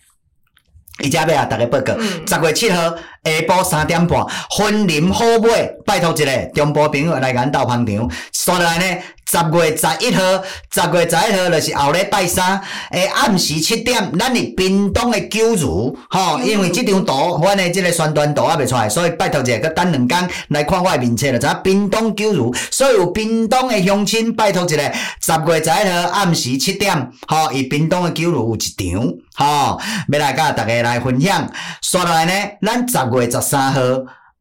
[1.03, 4.23] 伊只要啊，大家报告，十、嗯、月七号下晡三点半，
[4.55, 9.01] 分林好尾，拜托一个中部朋友来咱斗捧场，所来呢。
[9.31, 10.21] 十月十一号，
[10.69, 24.75] 十月十一号就是后礼拜三，诶暗时七点，咱伫屏东的九如，吼，因为这张图，阮的即个宣传图还未出来，所以拜托一下，搁等两天来看我的面册了，知影屏东九如，所有屏东的乡亲，拜托一下，
[25.21, 29.79] 十月十一号暗时七点，吼，伊屏东的九如有一场，吼，
[30.11, 31.49] 要来甲大家来分享。
[31.81, 33.81] 刷来呢，咱十月十三号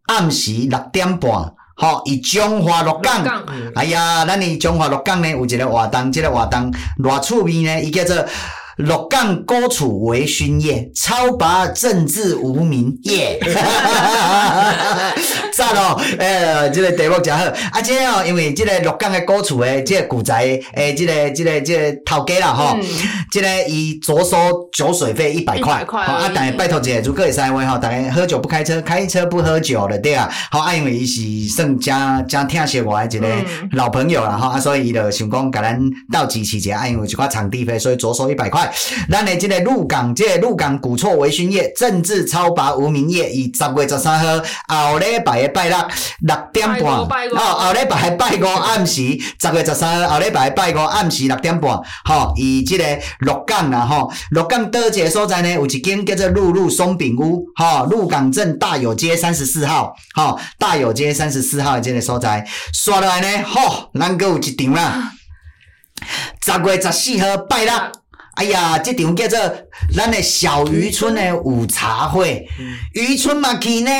[0.06, 1.54] 暗时六点半。
[1.80, 3.24] 吼，以中华鹿港，
[3.74, 6.70] 哎呀，咱以中华鹿港呢有一个活动，这个活动
[7.02, 8.22] 偌趣味呢，伊叫做
[8.76, 13.40] 鹿港高处微醺夜，超拔政治无名夜。
[15.54, 17.44] 赞哦，诶、欸，这个题目真好。
[17.44, 22.86] 啊，这哦，因为这个鹿港的古厝的这个古宅，诶，这个这个这个头家啦，吼、嗯，
[23.30, 24.36] 这个伊酌收
[24.72, 30.30] 酒水费一百块，好啊，但是拜托一下，如果会使话吼，大家喝酒不开车，开车不喝酒的对啊。
[30.50, 33.28] 好啊，因为伊是算真真疼惜我的一个
[33.72, 35.80] 老朋友啦，哈、嗯，啊，所以伊就想讲，甲咱
[36.12, 38.70] 斗支持一下，啊，因为一块场地费，所以酌收一百块。
[39.10, 45.39] 咱的这个鹿港，这个鹿港古厝维醺夜，政治超拔无名夜，以十月十三号后礼拜。
[45.48, 45.76] 拜六
[46.20, 49.02] 六点半，哦，后礼拜拜五暗时，
[49.40, 52.84] 十月十三号后礼拜拜五暗时六点半，吼，以即个
[53.20, 65.12] 鹿港啦，吼，鹿港倒一个所在呢，有一间叫做露露松饼屋，吼，鹿港镇大有街三十四号，吼，大有街三十四号的这个所在，刷来呢，吼，咱阁有一场啦，
[66.44, 67.72] 十月十四号拜六。
[68.34, 69.38] 哎呀，这场叫做
[69.94, 72.46] 咱的小渔村的午茶会，
[72.94, 73.90] 渔村嘛去呢？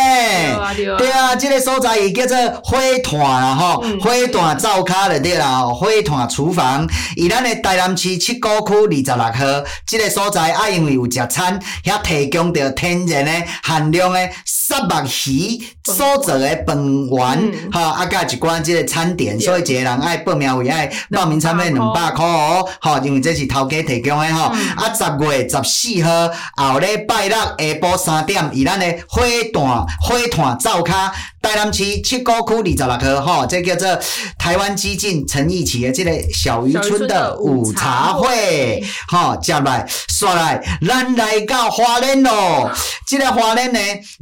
[0.96, 16.78] 对啊，这个所在伊叫做火炭啦，吼，火炭灶脚就对啦，火炭厨房，以咱的台南市七股区二十六号这个所在，啊，因为有食餐，遐提供着天然的含量的沙目鱼所做的饭
[17.10, 22.24] 丸，哈，啊，加一罐这个餐点，所以一个人爱报名为爱报名餐费两百块。
[22.24, 24.34] 哦，吼，因为这是头家提供的。
[24.34, 24.44] 吼，
[24.76, 31.12] 啊，十月十四号后礼拜六下晡三点，以咱的花坛花坛灶卡，
[31.42, 33.98] 台南市七股区二十六号，吼，这叫做
[34.38, 42.70] 台湾激进陈义奇的这个小渔村的午茶会，吼，接来刷来，咱来到花莲咯，
[43.06, 43.78] 这个花莲呢，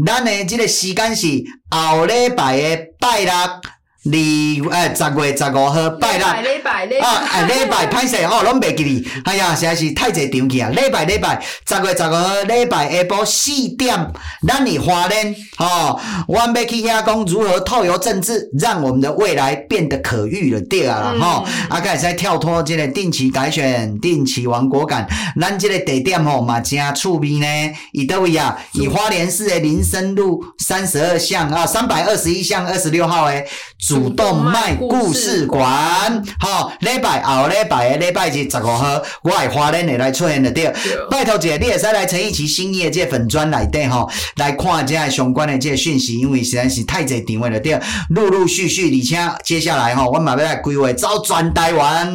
[0.06, 1.26] 咱的这个时间是
[1.70, 3.32] 后礼拜的拜六。
[4.10, 6.94] 二诶，十月十五号拜六，啊，礼拜礼
[7.70, 9.06] 拜 歹势哦，拢袂记哩。
[9.24, 10.70] 哎呀，实在是太侪场去啊！
[10.70, 13.94] 礼拜礼拜，十月十五号礼拜下晡四点，
[14.46, 25.06] 咱伫花莲，吼，我们要去遐讲如何透由政治，让我们的未来变得可遇了，对啊啦，吼、嗯，啊，开始跳脱即个定期改选、定期王国感，
[25.40, 27.46] 咱即个地点吼嘛真趣味呢。
[27.92, 28.56] 伊倒位啊？
[28.72, 33.46] 以花莲市的林森路三十二巷啊，三百二十一巷二十六号诶。
[33.78, 40.72] 主动脉故事馆，好，礼拜后礼拜的礼拜日十五号，我会花莲的来出现的对。
[41.10, 47.80] 拜托姐，你也使来陈奕奇新业这粉砖内底吼，来看这样相关的这个讯息，因为实在是太侪场位了对。
[48.10, 52.06] 陆陆续续，而且接下来吼，我嘛要来规划走全台湾，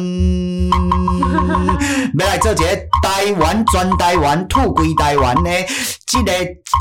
[2.18, 2.64] 要来做一个
[3.02, 5.50] 台湾全台湾土归台湾的
[6.06, 6.32] 这个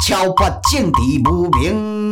[0.06, 2.03] 超拔政治无名，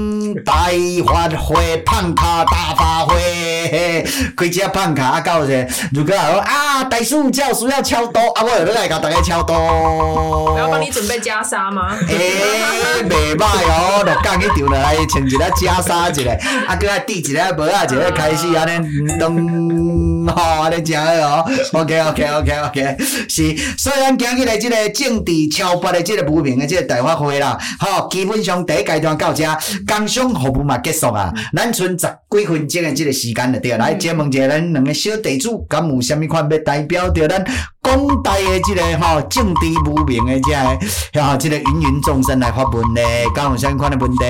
[0.44, 0.74] 台
[1.06, 4.06] 发挥胖卡大发挥，
[4.36, 5.22] 开只胖卡啊！
[5.22, 9.54] 到者如果说啊，大树教书要敲刀啊，我有来甲大家敲刀。
[9.56, 11.96] 我要帮你准备袈裟吗？
[12.08, 16.32] 诶、欸，袂歹哦，就讲去场来穿一个袈裟一个，
[16.68, 21.46] 啊，搁啊戴一个帽仔，一个开始安尼咚，吼，安尼真好哦。
[21.74, 22.98] OK，OK，OK，OK，
[23.30, 23.56] 是。
[23.78, 29.46] 所以咱今日来这个政治超拔的即个无名的即个大发会啦，吼，基本上第一阶段到这，
[29.88, 33.78] 工商服务嘛结束啊，咱剩十几分钟的即个时间就对了。
[33.78, 37.44] 来，借问一下咱两个小地主，敢有啥物款要代表着咱
[37.82, 40.52] 广大的这个吼政治无名的即
[41.14, 43.02] 个，吼，即个芸芸众生来发问呢？
[43.34, 44.26] 敢有啥物款的问题？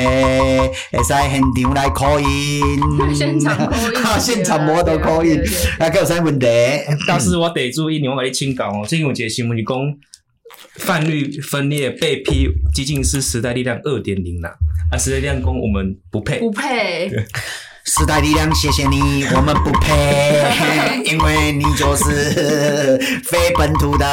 [0.92, 5.44] 会使现场来 call in， 现场 call in， 现场摸都 call in，
[5.82, 6.45] 啊，敢有啥问题？
[7.07, 9.77] 但是我得注意，你我给你请教哦，最近有一个新闻是讲。
[10.75, 14.53] 泛绿分裂被批，激进是时代力量二点零啦。
[14.91, 17.09] 啊，时代力量讲我们不配，不配。
[17.86, 24.05] 时代力量，谢谢你，我们不配，因为你就是非本土的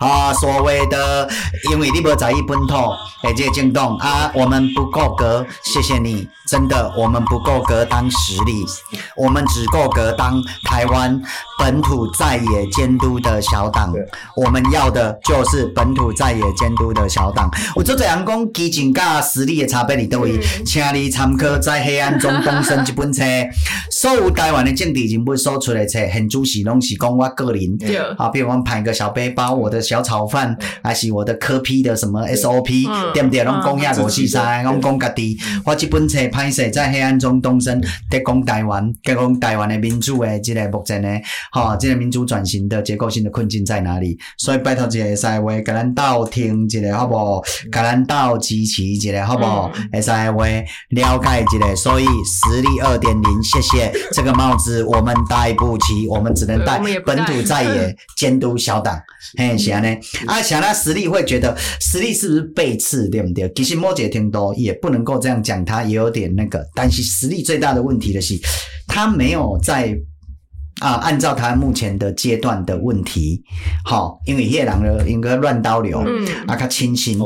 [0.00, 1.28] 啊，所谓的，
[1.70, 2.74] 因为你不在意本土，
[3.22, 8.64] 而，这个政党啊，我们不够格，谢谢你，真的，我们不够格当实力，
[9.16, 11.20] 我们只够格当台湾
[11.58, 13.92] 本土在野监督的小党，
[14.34, 17.50] 我们要的就是本土在野监督的小党。
[17.76, 23.14] 我做这样讲，基情甲实力的差别你都会，请你参考在黑暗中东升一本。
[23.14, 23.22] 册，
[23.92, 27.78] 所有台湾的政治人物所出的册，很主席拢是讲我个人，
[28.18, 33.44] 啊，比如讲拍个小背包，我的小炒饭，还是我的科批的什么 SOP，对不对？
[33.44, 35.38] 拢讲遐五四三，拢讲家己。
[35.64, 37.80] 我这本册拍摄在黑暗中东升，
[38.10, 41.08] 在讲台湾，在讲台湾的民主的这个目前呢，
[41.52, 44.18] 哈，这个民主转型的结构性的困境在哪里？
[44.38, 47.40] 所以拜托这个赛会，给咱道听一个好不好？
[47.70, 49.70] 给咱道支持一个好不好？
[49.92, 59.00] 会赛会了解一个，所以实力二点零，谢谢 这个帽子我们戴不起，我们只能戴本土在野 监督小党。
[59.38, 63.50] 嘿，是安尼，啊，想他实力会觉得实力是不是背刺，对不对？
[63.54, 68.38] 其实摩羯听多也不能够这样讲，他也有点那个，但是实力最大的问题的是，
[68.86, 69.98] 他没有在。
[70.80, 73.40] 啊，按照他目前的阶段的问题，
[73.84, 77.16] 好，因为叶人了应该乱刀流，嗯，啊，较清新，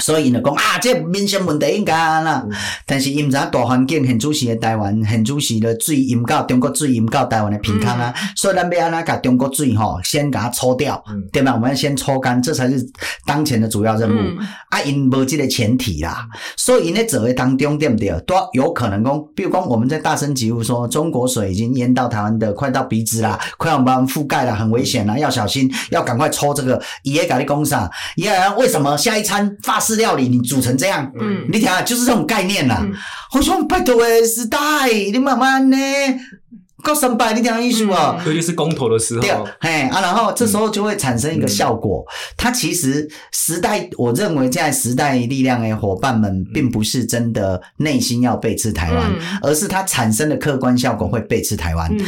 [0.00, 2.56] 所以呢讲啊，这民生问题应该啦，嗯、
[2.86, 11.52] 但是因咱大环境很主席的台湾，很主席的水淹到中国水淹到台湾的平康啊，嗯、所以咱要安那甲中国水吼，先给它抽掉，嗯、对吧？
[11.52, 12.82] 我们要先抽干，这才是
[13.26, 14.14] 当前的主要任务。
[14.14, 14.38] 嗯、
[14.70, 18.08] 啊，因无这个前提啦，所以因在走的当中，对不对？
[18.26, 22.53] 都有可能讲，比如讲我们在大声疾呼说，中国水已经淹到台湾的。
[22.54, 26.80] 快到鼻子啦，快要把我们覆盖了，很危险啦，要小心，要赶快抽这个。
[27.02, 27.90] 爷爷给你讲啥？
[28.16, 31.10] 爷爷为什么下一餐法式料理你煮成这样？
[31.20, 32.82] 嗯，你听啊，就是这种概念啦。
[33.30, 34.58] 好像拜托诶，时代，
[35.12, 35.76] 你慢慢呢，
[36.82, 38.22] 够三百，你听意思啊？
[38.26, 39.30] 尤其是公投的时候，对，
[39.60, 42.04] 嘿啊，然后这时候就会产生一个效果。
[42.06, 51.90] 嗯、它其实时代，我认为在时代力量的伙伴们，并不是真的内心要背刺台湾，嗯、而是它产生的客观效果会背刺台湾。
[51.98, 52.04] 嗯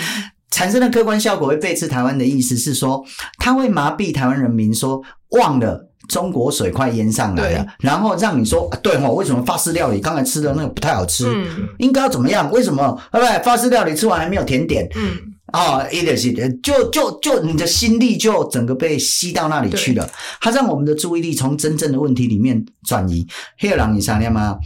[0.51, 3.05] 产生的客观效果会背刺台湾的意思是说，
[3.39, 11.27] 他会麻痹台湾人民，说忘了中国水快淹上来了，然后让你说，啊、对吼，为什么法式料理刚才吃的那个不太好吃？
[11.27, 12.51] 嗯、应该要怎么样？
[12.53, 12.97] 为什么？
[13.11, 13.43] 对不对？
[13.43, 14.89] 法式料理吃完还没有甜点？
[14.95, 15.17] 嗯，
[15.47, 16.33] 啊、哦，一点是
[16.63, 20.09] 就就就你的心力就整个被吸到那里去了，
[20.41, 23.27] 他对让我们的注意力从真正的问题里面转移。
[23.59, 24.57] 黑人你三年吗？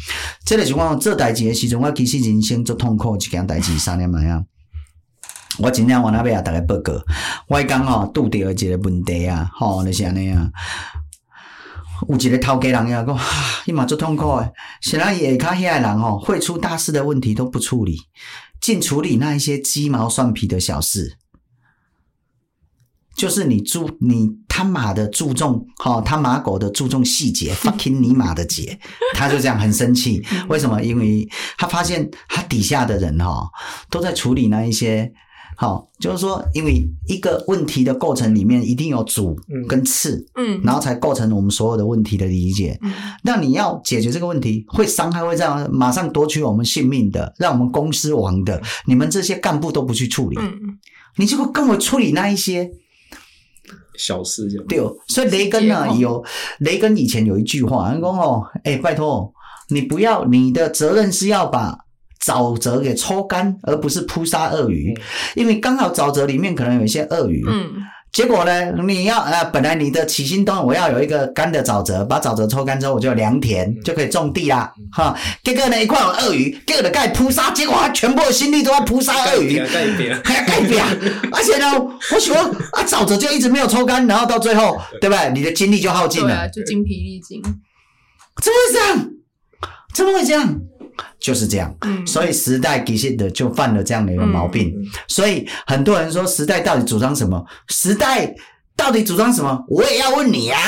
[0.44, 4.44] 这个情况做代志的时候，我其实人生最痛苦一件代志三年嘛呀。
[5.62, 6.94] 我今天我那边也，大家报告。
[7.46, 10.50] 我讲吼，拄到一个问题啊，吼，就是安尼啊。
[12.08, 13.18] 有一个头家人呀，讲，
[13.66, 14.50] 伊嘛足痛苦诶。
[14.80, 17.98] 显然也看遐个人吼，会出大事的问题都不处理，
[18.58, 21.18] 净处理那一些鸡毛蒜皮的小事。
[23.14, 28.80] 就是你注你他妈的注重，哈，他妈狗的注重细节， fucking 你妈的节，
[29.12, 30.24] 他就这样很生气。
[30.48, 30.82] 为什么？
[30.82, 33.50] 因为他发现他底下的人哈，
[33.90, 35.12] 都在处理那一些。
[35.60, 39.38] 好，就是说，因为一个问题的构成里面一定有主
[39.68, 42.78] 跟次，嗯，然后才构成我们所有的问题的理解。
[42.80, 42.90] 嗯，
[43.24, 50.78] 那你要解决这个问题，会伤害，会这样马上夺取我们性命的，让我们公司亡的，你们这些干部都不去处理，嗯，
[51.18, 52.70] 你就会跟我处理那一些
[53.98, 54.96] 小事，对哦。
[55.08, 56.24] 所以雷根呢，有
[56.60, 59.30] 雷根以前有一句话，他说哦，哎，拜托
[59.68, 61.80] 你不要，你的责任是要把。
[62.24, 65.02] 沼泽给抽干，而不是扑杀鳄鱼，嗯、
[65.36, 67.42] 因为刚好沼泽里面可能有一些鳄鱼。
[67.48, 67.72] 嗯，
[68.12, 74.70] 结果呢，你要呃，本来你的起心动念，我要有一个干的沼泽，把沼泽抽干之后，我就有良田，嗯、就可以种地啦。
[74.92, 80.84] 哈，结果呢，一块有鳄鱼，结果的盖扑杀，结果他全部的心力都在扑杀鳄鱼，盖边，还要盖边，
[81.32, 81.66] 而且呢，
[82.12, 85.32] 我喜欢啊，沼泽就一直没有抽干，然后到最后，对不对？
[85.32, 87.40] 你的精力就耗尽了，对啊，就精疲力尽。
[88.42, 89.10] 怎么会这样？
[89.94, 90.60] 怎么会这样？
[91.18, 94.74] 就是这样，嗯、所以时代其实的就犯了这样的一个毛病。
[94.76, 97.44] 嗯、所以很多人说时代到底主张什么？
[97.68, 98.34] 时代。
[98.76, 99.62] 到底主张什么？
[99.68, 100.58] 我也要问你啊！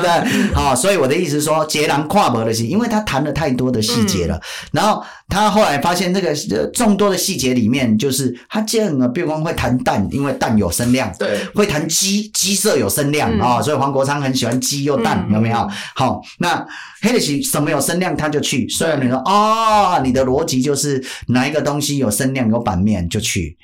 [0.00, 0.10] 对，
[0.54, 4.34] 好，所以我的意思是说，截然跨博的戏，因为他谈了太多的细节了。
[4.36, 4.40] 嗯、
[4.72, 6.34] 然后他后来发现，这个
[6.72, 13.62] 众多的细节里面，就是他这样啊，比如说会谈蛋，因为蛋有声量；对，会谈鸡，鸡舍有声量啊、嗯哦。
[13.62, 15.68] 所以黄国昌很喜欢鸡又蛋，嗯、有没有？
[15.94, 16.66] 好，那
[17.02, 18.66] 黑的是什么有声量他就去。
[18.70, 23.56] 虽然你说哦，你的逻辑就是哪一个东西有声量有版面就去。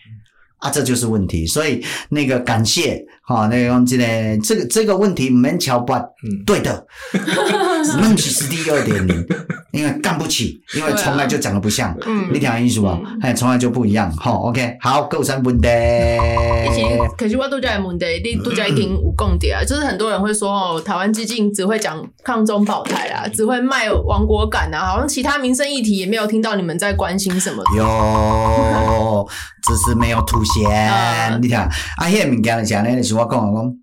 [0.59, 4.05] 啊，这就是问题，所以那个感谢哈，那个用这个
[4.43, 6.87] 这个这个问题没桥不，嗯，对的，
[8.01, 9.27] 弄起是第二点零，
[9.73, 12.99] 因为干不起，因为从来就长得不像，嗯，你听意思吧？
[13.21, 15.69] 哎，从来就不一样，好，OK，好，够三问题。
[15.69, 27.63] 以前可是我都在问题，你都在听有共点啊，就是很多人会说哦，台湾基进只会讲抗中保台啊，只会卖亡国感啊，好像其他民生议题也没有听到你们在关心什么。
[27.77, 29.29] 有，
[29.67, 30.69] 只是没有凸显。
[30.69, 33.75] Uh, 你看，啊，迄个物件是安尼，就是我讲的讲，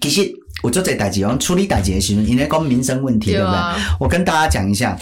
[0.00, 0.32] 其实
[0.62, 3.58] 有做这代志，讲处理代志的时候，因为讲民生问题，对不对？
[3.98, 4.96] 我跟大家讲一下，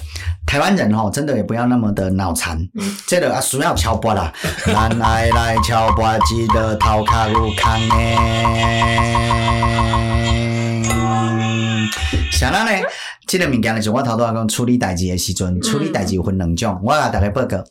[0.46, 2.56] 台湾人哈，真的也不要那么的脑残。
[2.74, 4.32] 嗯，这个啊需要敲拨啦，
[4.66, 8.16] 咱来来敲拨，记得头壳有空诶。
[12.32, 12.64] 啥啦
[13.38, 13.40] 呢？
[13.40, 16.76] 这个物件就是我头拄仔讲处理代志的时阵，处理代志有分两种。
[16.82, 17.62] 我甲大家报告，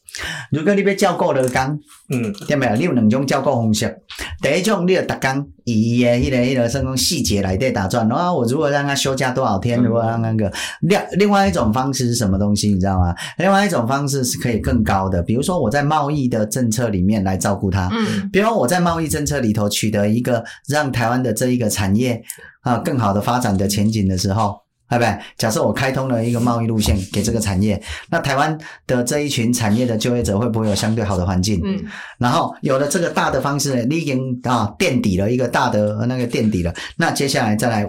[0.51, 1.79] 如果你要照顾老工，
[2.09, 2.77] 嗯，对不对？
[2.77, 3.93] 你有两种照顾方式。
[4.41, 8.07] 第一种，你要逐工以伊的迄个、迄个，算讲细节来对打转。
[8.09, 10.51] 啊，我如果让他休假多少天，如果让那个
[10.81, 13.13] 另另外一种方式是什么东西，你知道吗？
[13.37, 22.21] 另外一种方式是可以更高的，比如说我在贸易的政策里面来照顾他，嗯，比如说我在贸易政策里头取得一个让台湾的这一个产业
[22.61, 24.55] 啊更好的发展的前景的时候。
[24.89, 25.19] 对不对？
[25.37, 31.61] 假设我开通了一个贸易路线给这个产业，那台湾的这一群产业的就业者会不会有相对好的环境？
[31.63, 31.85] 嗯，
[32.17, 37.87] 然后有了这个大的方式，你已经啊垫底了一个大的那个垫底了，那接下来再来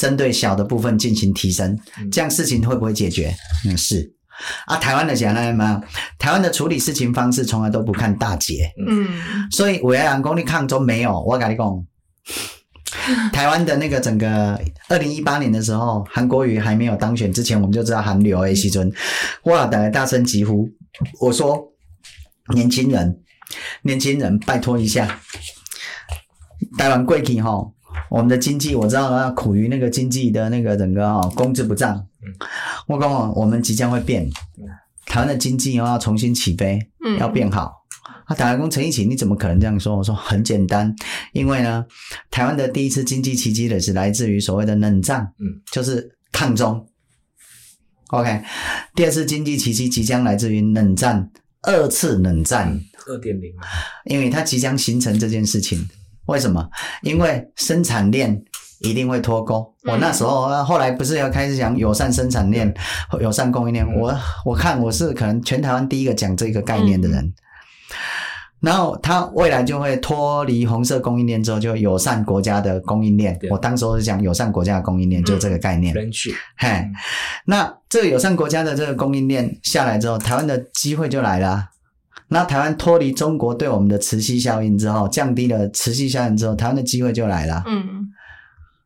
[0.00, 1.78] 针对小的部分进行提升，
[2.10, 3.32] 这样事情会不会解决？
[3.64, 4.12] 嗯，是。
[4.66, 5.80] 啊，台湾的讲呢嘛，
[6.18, 9.08] 台湾的处理事情方式从来都不看大节，嗯，
[9.52, 11.64] 所以我要讲功力抗中没有，我跟你讲。
[13.32, 18.92] 台湾的那个整个二零一八年的时候，韩国瑜还没有当选之前，我们就知道韩流的时阵，
[19.44, 20.68] 哇，大家大声疾呼，
[21.20, 21.72] 我说
[22.54, 23.20] 年轻人，
[23.82, 25.20] 年轻人，拜托一下，
[26.78, 27.50] 台湾贵体哈，
[28.10, 32.06] 我们的经济我知道要苦于那个经济的那个整个哈工资不涨，
[32.86, 34.28] 我讲我们即将会变，
[35.06, 36.78] 台湾的经济要重新起飞，
[37.18, 37.83] 要变好。
[38.26, 39.96] 啊，打工陈奕迅，你怎么可能这样说？
[39.96, 40.94] 我说很简单，
[41.32, 41.84] 因为呢，
[42.30, 46.86] 台湾的第一次经济奇迹的是来自于所谓的冷战，嗯，就是抗中。
[48.08, 48.42] OK，
[48.94, 51.30] 第二次经济奇迹即将来自于冷战，
[51.62, 53.52] 二次冷战，二点零，
[54.04, 55.88] 因为它即将形成这件事情。
[56.26, 56.66] 为什么？
[57.02, 58.42] 因为生产链
[58.80, 59.74] 一定会脱钩。
[59.84, 62.72] 嗯、我那时候后来不是要开始讲友善生产链、
[63.20, 63.84] 友善供应链？
[63.84, 67.34] 嗯、我我看我是可能全台湾第一个讲这个概念的人。
[68.60, 73.38] 嗯然后它未来就会脱离红色供应链之后，就友善国家的供应链。
[73.50, 75.94] 我当时是讲友善国家的供应链，就这个概念。
[76.56, 76.90] 嘿，
[77.44, 81.68] 那这个友善国家的这个供应链下来之后，台湾的机会就来了。
[82.28, 87.62] 那台湾脱离中国对我们的磁吸效应之后，降低了磁吸效应之后，台湾的机会就来了。
[87.66, 88.08] 嗯，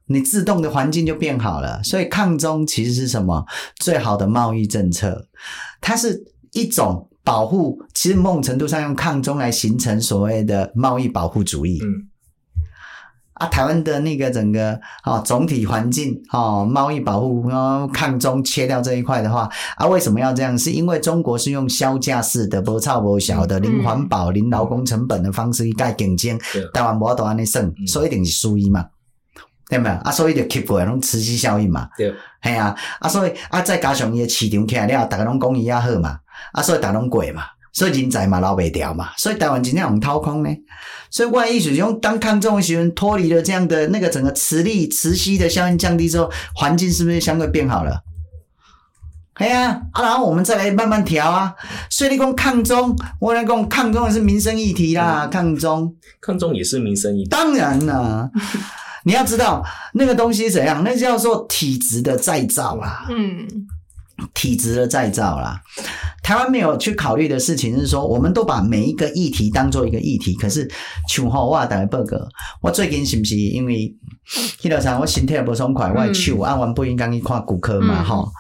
[0.07, 1.81] 你自动的环境就变好了。
[1.85, 3.47] 所以抗中其实是什么？
[3.77, 5.29] 最好的贸易政策，
[5.81, 7.08] 它是一种。
[7.29, 11.79] 保护其实某种程度上用抗中来形成所谓的贸易保护主义。
[11.83, 12.09] 嗯，
[13.35, 20.57] 啊，台湾的那个整个啊总体环境啊贸易保护，然后抗中切掉这一块的话，啊，为什么要这样？
[20.59, 26.39] 是因为中国是用削价式的不臭不小的零环保、零劳工成本的方式去盖竞争，
[26.73, 28.87] 台湾无都安尼算，所以一定是输伊嘛，
[29.69, 29.95] 对没有？
[29.97, 32.11] 啊，所以就 keep 过来拢磁吸效应嘛，对，
[32.43, 36.21] 系啊，啊，所以啊再加上伊个市场起来了，大家拢讲伊也好嘛。
[36.53, 40.51] 啊，所以大拢过嘛，所以人才嘛捞袂掉嘛，所以台湾真正用掏空呢。
[41.11, 48.03] 所以万一是用当抗中的时候脱离了这样的那个整个磁力磁吸的效应降低之后，环境是不是相对变好了？
[49.35, 51.55] 哎呀，啊，然后我们再来慢慢调啊。
[51.89, 57.31] 所以你讲抗中，我来讲抗中也是民生议题啦，嗯、抗中，抗中也是民生议题。
[57.31, 58.29] 当然啦，
[59.05, 59.65] 你要知道
[59.95, 63.07] 那个东西怎样，那叫做体质的再造啦。
[63.09, 63.47] 嗯。
[64.35, 65.63] 体质的再造啦，
[66.29, 70.35] 台湾没有去考虑的事情是说，我们都把每一个议题当做一个议题。
[70.35, 70.71] 可是，
[71.09, 72.19] 像吼我大概报告，
[72.61, 73.91] 我最近是不是因为
[74.61, 78.31] 迄条啥， 我身体也不爽快，我手按完不应该去看骨科嘛，吼、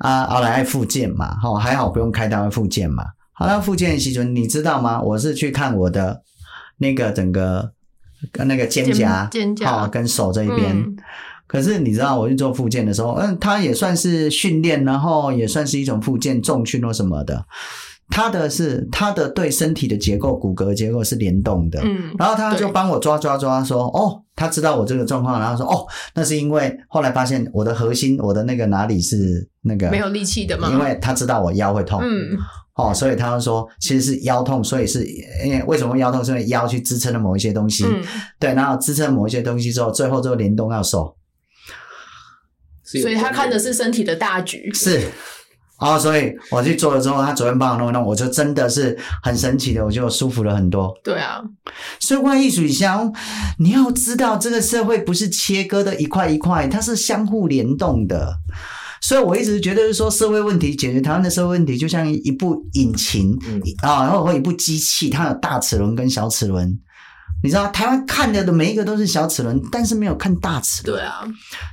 [0.00, 3.02] 嗯、啊，后来爱复健嘛，吼还好不用开刀复健嘛。
[3.32, 5.00] 好了，复健的时阵，你知道吗？
[5.00, 6.20] 我是去看我的
[6.76, 7.72] 那个整个
[8.30, 10.76] 跟那个肩胛，肩胛跟手这一边。
[10.76, 10.94] 嗯
[11.48, 17.44] 可是你知道，我去做复健的时候，嗯，他也算是训练，然后也算是一种复健重训或什么的。
[18.10, 21.78] 他的是他的对身体的结构、骨骼结构是联动的。
[21.82, 30.70] 嗯，然后他就帮我抓抓抓，说，哦，他知道我这个状况，然后说，哦，那是因为后来发现我的核心，我的那个哪里是那个没有力气的吗？
[30.72, 32.34] 因为他知道我腰会痛，嗯，
[32.76, 35.04] 哦，所以他就说，其实是腰痛，所以是
[35.44, 36.24] 因为为什么腰痛？
[36.24, 38.02] 是因为腰去支撑了某一些东西，嗯，
[38.38, 41.14] 对，然后支撑某一些东西之后，最后就联动要瘦。
[43.02, 44.72] 所以他看的是身体的大局。
[44.72, 45.02] 是，
[45.78, 50.92] 哦，所以我去做了之后，他昨天帮我弄一弄，我就真的是很神奇的，我就舒服了很多。
[51.04, 51.42] 对啊，
[52.00, 53.12] 所以关于艺术箱，
[53.58, 58.38] 你要知道，这个社会不是切割的一块一块，它是相互联动的。
[59.00, 66.76] 所以我一直觉得是说，社会问题解决台湾的社会问题，就像一部引擎嗯啊，然后或一部机器，它有大齿轮跟小齿轮。
[67.42, 70.98] 你知道台湾看的的每一个都是小齿轮，但是没有看大齿轮。
[70.98, 71.24] 对啊，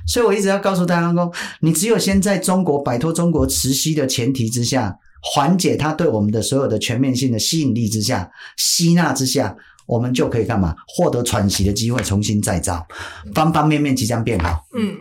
[0.06, 9.56] 所以我一直要告诉大家说，你只有先在中国摆脱中国磁吸的前提之下，缓解它对我们的所有的全面性的吸引力之下，吸纳之下，
[9.86, 10.74] 我们就可以干嘛？
[10.86, 12.86] 获得喘息的机会，重新再造，
[13.34, 14.66] 方方面面即将变好。
[14.76, 14.96] 嗯。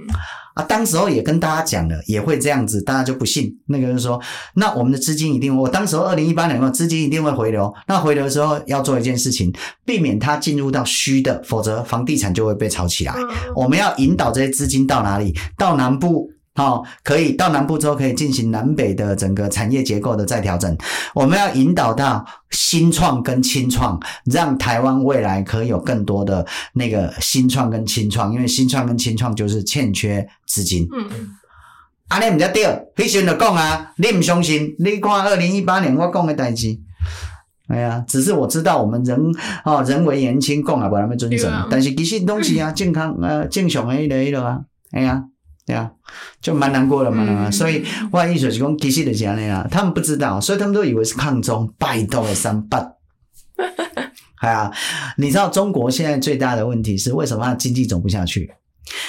[0.55, 3.55] 啊，当时候也跟大家讲了，也会这样子，大家就不信。
[3.67, 4.19] 那个人说，
[4.55, 7.71] 那我们的资金一定，我当时候二零一八年，资金一定会回流。
[7.87, 9.53] 那回流的时候要做一件事情，
[9.85, 13.13] 避免它进入到虚的，否则房地产就会被炒起来。
[13.55, 15.35] 我们要引导这些资金到哪里？
[15.57, 16.31] 到南部。
[16.57, 20.73] 好、哦，可以到南部之后，可以进行南北的整个产业结构的再调整。
[21.13, 30.87] 我们要引导到新创跟轻创，让台湾未来可以有更多的那个新创跟轻创，因为新创跟轻创就是欠缺资金。
[30.93, 31.29] 嗯嗯。
[32.07, 34.75] 啊，你唔知对，飞信就讲啊，你唔相信？
[34.79, 36.79] 你看二零一八年我讲的代志，
[37.67, 39.19] 哎呀，只是我知道我们人
[39.65, 45.25] 哦，人为言轻，讲也无那么准绳，但是其实东西啊， 健康呃正常的迄个迄个啊，哎呀。
[45.65, 45.91] 对啊，
[46.39, 52.77] 就蛮难过的嘛，嗯、所以外艺术是讲其实就是这样啊，他们不知道，所以他们都以为是抗中拜托了三八。
[54.41, 54.71] 哎呀，
[55.17, 58.53] 你知道中国现在最大的问题是为什么它经济走不下去？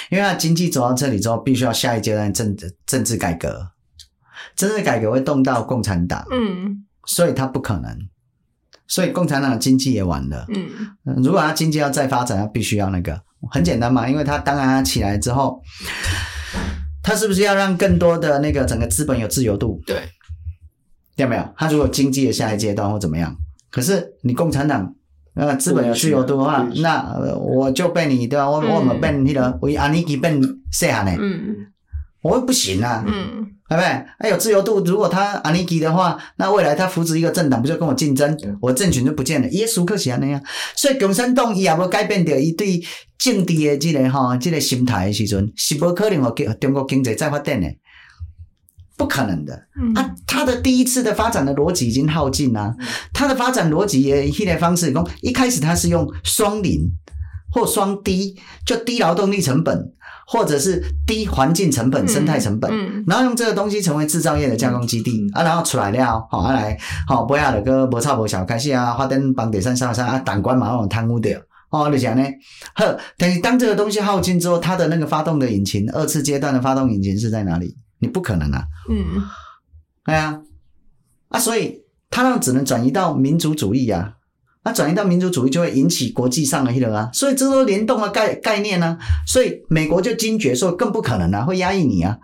[0.09, 3.67] 因为它经济走到这里之后，必须要下一阶段政治政治改革，
[4.55, 7.95] 政治改革会动到共产党，嗯，所以它不可能，
[8.87, 13.21] 所以共产党的经济也完了，嗯，如果它经济要再发展，它必须要那个。
[13.51, 15.61] 很简单嘛，因为它当然它起来之后。
[17.07, 19.81] 他是不是要让更多的那个整个资本有自由度？
[19.87, 19.95] 对，
[21.15, 21.53] 有没有？
[21.55, 23.33] 他如果经济的下一阶段或怎么样？
[23.71, 24.93] 可是你共产党
[25.33, 28.49] 呃资本有自由度的话，那我就被你对吧？
[28.49, 30.37] 我我们被那个为阿尼基被
[30.69, 31.15] 谁喊呢？
[31.17, 31.55] 嗯，
[32.21, 33.05] 我会不行啊。
[33.07, 33.53] 嗯。
[33.69, 34.05] 对不对？
[34.19, 38.37] 还有自由度，如果他阿尼基的话，那未来他扶持一个政党，不就跟我竞争？
[38.61, 39.49] 我政权就不见了。
[39.49, 40.41] 耶稣可是安那样，
[40.75, 42.81] 所以共产党伊也无改变掉伊对
[43.17, 47.67] 政治的这个哈，这个心态的时阵，是不可能哦，中国经济再发展的，
[48.95, 49.67] 不可能的。
[49.77, 52.73] 嗯、啊，他的第一次的发展的逻辑已经耗尽了，
[53.11, 56.89] 他的发展逻辑也现在方式讲，一开始他是用双零
[57.51, 59.93] 或双低，就低劳动力成本。
[60.29, 62.69] 或者是低环境成本、生态成本，
[63.07, 72.23] 然后用这个东西成为制造业的加工基地、嗯、啊，然后出来了，好、啊、来，好不要那个无差无小开始啊，发展房地产上上啊，胆官马上贪污掉，哦，你讲呢？
[72.75, 77.77] 呵，等于当这个东西耗尽之后，它的那个发动的引擎，二次阶段的发动引擎是在哪里？
[77.99, 79.23] 你不可能啊，嗯，
[80.03, 80.41] 对啊，
[81.29, 84.15] 啊，所以它让只能转移到民族主义啊。
[84.67, 92.17] 那转移到民族主义就会引起国际上的一个啊，所以这都联动的概概念呢、啊，所以美国就惊觉说更不可能啊，会压抑你啊。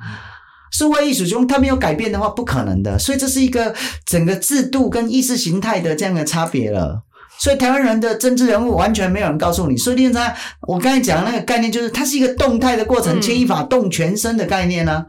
[0.71, 2.99] 数位艺术中，它没有改变的话，不可能的。
[2.99, 3.73] 所以这是一个
[4.05, 7.03] 整个制度跟意识形态的这样的差别了。
[7.39, 9.77] 所以台湾人的政治人物完全没有人告诉你。
[9.77, 15.05] 所以现在我刚才讲的那个概念，就是它是一个动态的过程，牵一发动全身的概念呢、啊。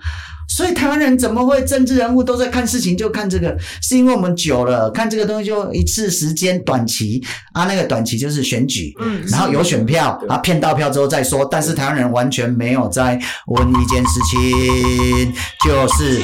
[0.55, 3.57] 所以台湾人怎么会政治人物都在看事情就看这个？
[3.83, 7.21] 是因为我们久了看这个东西就一次时间短期
[7.53, 11.45] 啊，那个短期就是选举，嗯，然后有选票啊，骗到票之后再说。
[11.51, 15.35] 但是台湾人完全没有在问一件事情，
[15.65, 16.23] 就是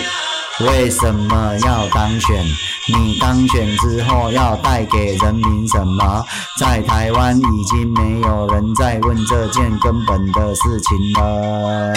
[0.64, 2.46] 为什么要当选？
[2.94, 6.24] 你当选之后要带给人民什么？
[6.60, 11.92] 在台湾已经没有人在问这件根本的事情了。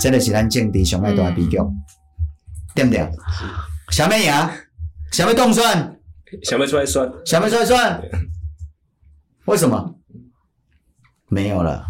[0.00, 1.74] 这个是咱政治上爱大比较，嗯、
[2.74, 3.10] 对不对？
[3.90, 4.50] 想要赢，
[5.12, 5.98] 想要动算，
[6.42, 8.10] 想要出来算，想要出来算，对
[9.46, 9.94] 为什么？
[11.28, 11.84] 没有了。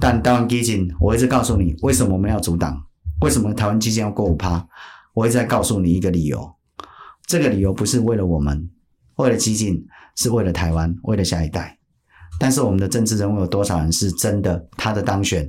[0.00, 2.84] 但台湾基金，我一直告诉你，为什么我们要阻挡？
[3.20, 4.66] 为什么台湾基金要过五趴？
[5.14, 6.54] 我一直在告诉你一个理由，
[7.26, 8.68] 这个理由不是为了我们，
[9.16, 9.86] 为了基金，
[10.16, 11.78] 是为了台湾，为了下一代。
[12.38, 14.66] 但是我们的政治人物有多少人是真的？
[14.76, 15.48] 他的当选？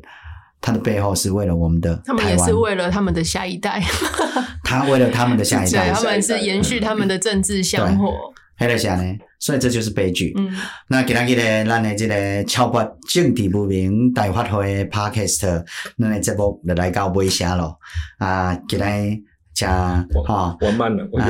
[0.66, 3.80] 他的背后是为了我们的，他们也是为了他们的下一代。
[4.66, 8.11] 他为了他们的下一代，他们是延续他们的政治香火。
[8.57, 10.34] 黑了下呢，所以这就是悲剧。
[10.36, 10.51] 嗯，
[10.88, 15.63] 那今天的咱的这个超拔政治不明大发会 Podcast，
[15.99, 17.78] 咱的节目就来到尾声了。
[18.18, 19.22] 啊，今天。
[19.56, 21.26] 加哈，玩慢了，玩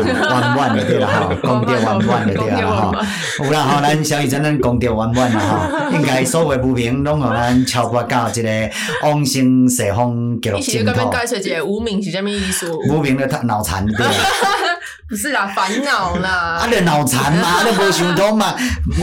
[0.57, 3.05] 慢了 对了哈，讲掉玩慢了对了哈，
[3.43, 8.49] 有啦哈，咱小雨真咱讲掉玩慢了哈， 应该所谓不平拢互咱超过到一个
[9.03, 10.11] 往生西方
[10.41, 10.59] 纪录净土。
[10.59, 12.71] 一起跟介绍一下无名是啥物意思？
[12.89, 13.95] 无名的脑残对。
[15.07, 16.57] 不是啦，烦恼啦。
[16.61, 18.55] 啊，你脑残嘛，啊，你无想通嘛？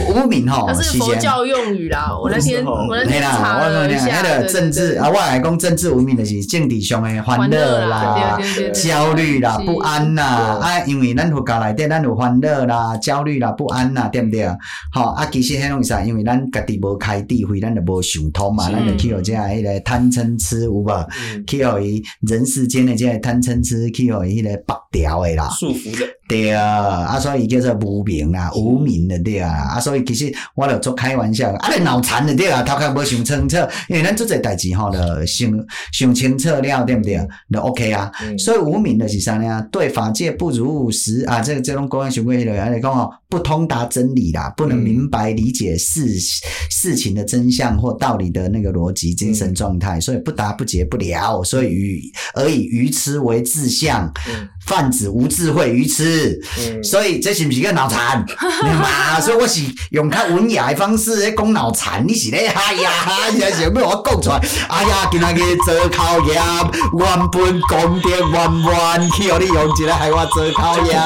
[0.09, 2.09] 无名吼，那是佛教用语啦。
[2.11, 8.37] 我那天我那天查了一下，那个政治啊，我来讲政治无名就是政治上的欢乐啦、
[8.73, 10.25] 焦虑啦、不安啦。
[10.61, 14.45] 啊，因为咱佛教内底咱有欢乐啦、焦虑啦、不安啦，对不对？
[14.91, 21.07] 吼啊，其实迄种啥，因为咱家己无开智慧，咱就无想通嘛，咱就去互这迄个贪嗔痴有无？
[21.47, 26.22] 去互伊人世间的这个贪嗔痴，去互伊迄个白掉的啦，束缚的。
[26.33, 33.57] 对啊，啊，所以叫做无名啊，无名的对啊，啊，所以其实我着做开玩笑，啊，你脑残的对啊，头壳无想清楚，
[33.87, 35.47] 因为咱做这代志吼，着想
[35.91, 37.19] 想清楚了，对不对？
[37.51, 38.11] 就 OK 啊。
[38.23, 39.63] 嗯、所以无名的是啥呢？
[39.71, 46.19] 对法界不如实啊，这个这种公安学会的来讲哦，不通达真理啦，不能明白理解事、嗯、
[46.71, 52.01] 事情的真相或道理的那个逻辑精神状态，嗯、所以不达不解不了，所以愚
[52.33, 56.22] 而以愚痴为志向，嗯、泛指无智慧愚痴。
[56.57, 58.23] 嗯、所以这是不是个脑残？
[58.81, 59.61] 嘛，所以我是
[59.91, 62.03] 用较文雅的方式来讲脑残。
[62.07, 62.47] 你是咧？
[62.47, 62.91] 哎呀，
[63.31, 64.41] 你是想要我讲出来？
[64.69, 66.41] 哎呀，今仔日做考验，
[66.97, 71.01] 原本功德圆圆，去互你用一个害我做考验。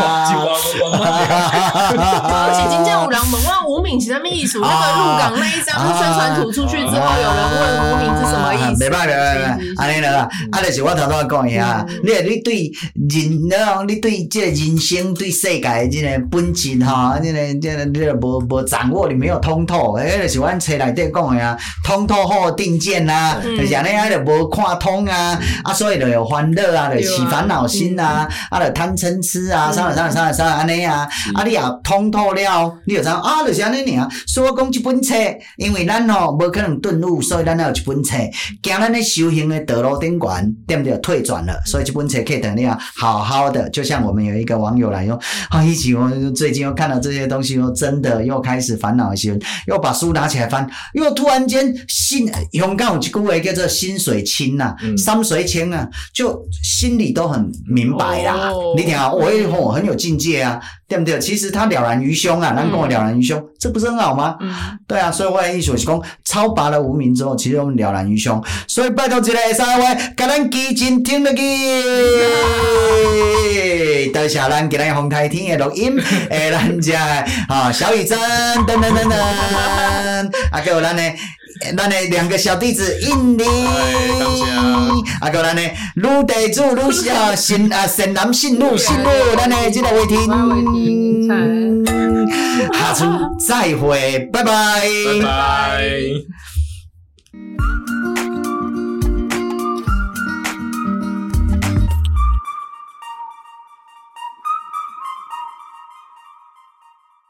[2.29, 3.33] 而且今天有人问
[3.65, 4.59] 我无名是什么意思？
[4.59, 8.79] 那个鹿港那一张宣传图出去之后，有人问无名是什么意思？
[8.83, 9.13] 没办法，
[9.77, 14.96] 安尼啦，啊，就是我头头讲一下，你你对人，你对这人生。
[15.13, 34.07] 对世界的这个本质哈，这个这个你个无无掌握，你没有通透，诶，就是阮册内底讲的啊，通透后定见呐，就是安尼啊，就无看通啊，啊，所以就有烦恼啊，就起烦恼心啊，啊，就贪嗔痴啊，啥啥啥啥安尼啊，啊，你也通透了，你就知啊，就是安尼尔。
[34.25, 35.13] 所以讲这本册，
[35.57, 38.15] 因为咱吼无可能顿悟，所以咱要有一本册，
[38.63, 40.97] 行咱咧修行的道路顶悬，对不对？
[40.97, 45.07] 退转了，所以这本册可以等你啊，好好的，就像我们有一个网友来。
[45.49, 45.63] 啊！
[45.63, 58.49] 一起我最近又看到这些东西，又真的又开始烦恼一些，又把书拿起来翻，又突然间心，勇敢有一句话叫做心水清呐，山水清啊，就心里都很明白啦。
[58.49, 61.19] 哦、你听啊，我也我很有境界啊，对不对？
[61.19, 64.37] 其实他了然于胸啊，能跟我了然于胸，嗯、这不是很好吗？
[64.39, 64.53] 嗯、
[64.87, 69.85] 对啊，所以我的意思是讲，超拔了无名之后，其实我们了然于胸，所以拜托这个三位，
[70.15, 71.43] 给咱基金听得见，
[74.13, 74.87] 多谢咱给咱。
[74.97, 75.95] 红台天的录音，
[76.29, 78.17] 诶，咱只啊，小雨真
[78.65, 81.01] 等等等等，啊，还有咱呢，
[81.75, 84.91] 咱的两个小弟子印尼，啊，
[85.21, 85.61] 还有咱的
[85.95, 89.05] 女地主女小新啊，新男新女新女，
[89.37, 91.85] 咱的这个伟霆，
[92.73, 93.05] 下次
[93.47, 94.81] 再会，拜拜，
[95.21, 95.83] 拜拜。